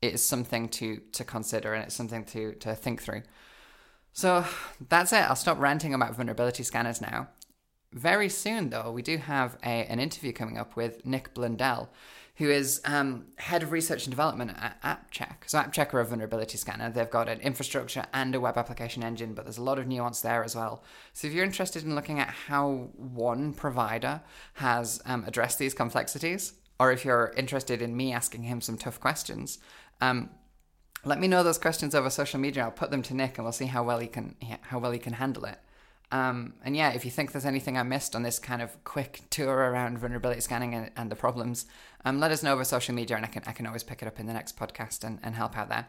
it 0.02 0.16
is 0.16 0.24
something 0.24 0.68
to 0.68 0.98
to 1.12 1.24
consider 1.24 1.74
and 1.74 1.84
it's 1.84 1.96
something 1.96 2.26
to 2.26 2.54
to 2.56 2.76
think 2.76 3.02
through. 3.02 3.22
So 4.14 4.46
that's 4.90 5.14
it. 5.14 5.18
I'll 5.18 5.36
stop 5.36 5.60
ranting 5.60 5.94
about 5.94 6.16
vulnerability 6.16 6.64
scanners 6.64 7.02
now. 7.02 7.30
Very 7.94 8.30
soon, 8.30 8.70
though, 8.70 8.92
we 8.92 9.02
do 9.02 9.18
have 9.18 9.58
a, 9.64 9.86
an 9.86 10.00
interview 10.00 10.32
coming 10.32 10.58
up 10.58 10.76
with 10.76 11.06
Nick 11.06 11.34
Blundell, 11.34 11.90
who 12.36 12.50
is 12.50 12.82
um, 12.86 13.26
head 13.38 13.64
of 13.64 13.74
research 13.74 14.06
and 14.06 14.12
development 14.12 14.52
at 14.58 14.82
AppCheck. 14.82 15.48
So, 15.48 15.60
AppCheck 15.60 15.94
are 15.94 16.00
a 16.00 16.06
vulnerability 16.06 16.58
scanner. 16.58 16.90
They've 16.90 17.10
got 17.10 17.28
an 17.28 17.42
infrastructure 17.42 18.06
and 18.14 18.34
a 18.34 18.40
web 18.40 18.58
application 18.58 19.04
engine, 19.04 19.34
but 19.34 19.44
there's 19.44 19.58
a 19.58 19.64
lot 19.64 19.78
of 19.78 19.88
nuance 19.88 20.22
there 20.22 20.42
as 20.44 20.56
well. 20.56 20.84
So, 21.12 21.28
if 21.28 21.34
you're 21.34 21.44
interested 21.44 21.84
in 21.84 21.94
looking 21.94 22.20
at 22.20 22.30
how 22.30 22.92
one 22.96 23.54
provider 23.54 24.22
has 24.54 25.02
um, 25.06 25.26
addressed 25.28 25.60
these 25.60 25.74
complexities, 25.74 26.54
or 26.80 26.94
if 26.94 27.04
you're 27.04 27.34
interested 27.36 27.82
in 27.82 27.98
me 27.98 28.14
asking 28.14 28.44
him 28.44 28.62
some 28.62 28.78
tough 28.78 29.02
questions, 29.02 29.60
um, 30.00 30.30
let 31.04 31.20
me 31.20 31.28
know 31.28 31.44
those 31.44 31.58
questions 31.58 31.96
over 31.96 32.10
social 32.10 32.40
media. 32.40 32.64
I'll 32.64 32.72
put 32.72 32.92
them 32.92 33.02
to 33.04 33.14
Nick, 33.14 33.38
and 33.38 33.46
we'll 33.46 33.52
see 33.52 33.66
how 33.66 33.84
well 33.84 34.00
he 34.00 34.08
can 34.08 34.36
how 34.62 34.80
well 34.80 34.92
he 34.92 35.00
can 35.00 35.14
handle 35.14 35.46
it. 35.46 35.58
Um, 36.12 36.54
and 36.64 36.76
yeah, 36.76 36.92
if 36.92 37.06
you 37.06 37.12
think 37.12 37.32
there's 37.32 37.46
anything 37.46 37.78
I 37.78 37.84
missed 37.84 38.16
on 38.16 38.24
this 38.24 38.38
kind 38.38 38.62
of 38.62 38.84
quick 38.84 39.22
tour 39.30 39.56
around 39.56 39.98
vulnerability 39.98 40.42
scanning 40.42 40.76
and, 40.76 40.92
and 40.98 41.10
the 41.10 41.16
problems, 41.16 41.66
um, 42.04 42.20
let 42.20 42.32
us 42.32 42.44
know 42.44 42.54
over 42.54 42.66
social 42.66 42.94
media 42.94 43.16
and 43.16 43.26
I 43.26 43.30
can, 43.30 43.44
I 43.48 43.54
can 43.54 43.66
always 43.66 43.84
pick 43.84 44.02
it 44.02 44.08
up 44.08 44.20
in 44.20 44.26
the 44.26 44.34
next 44.34 44.60
podcast 44.60 45.06
and, 45.06 45.20
and 45.24 45.36
help 45.36 45.58
out 45.58 45.70
there. 45.70 45.88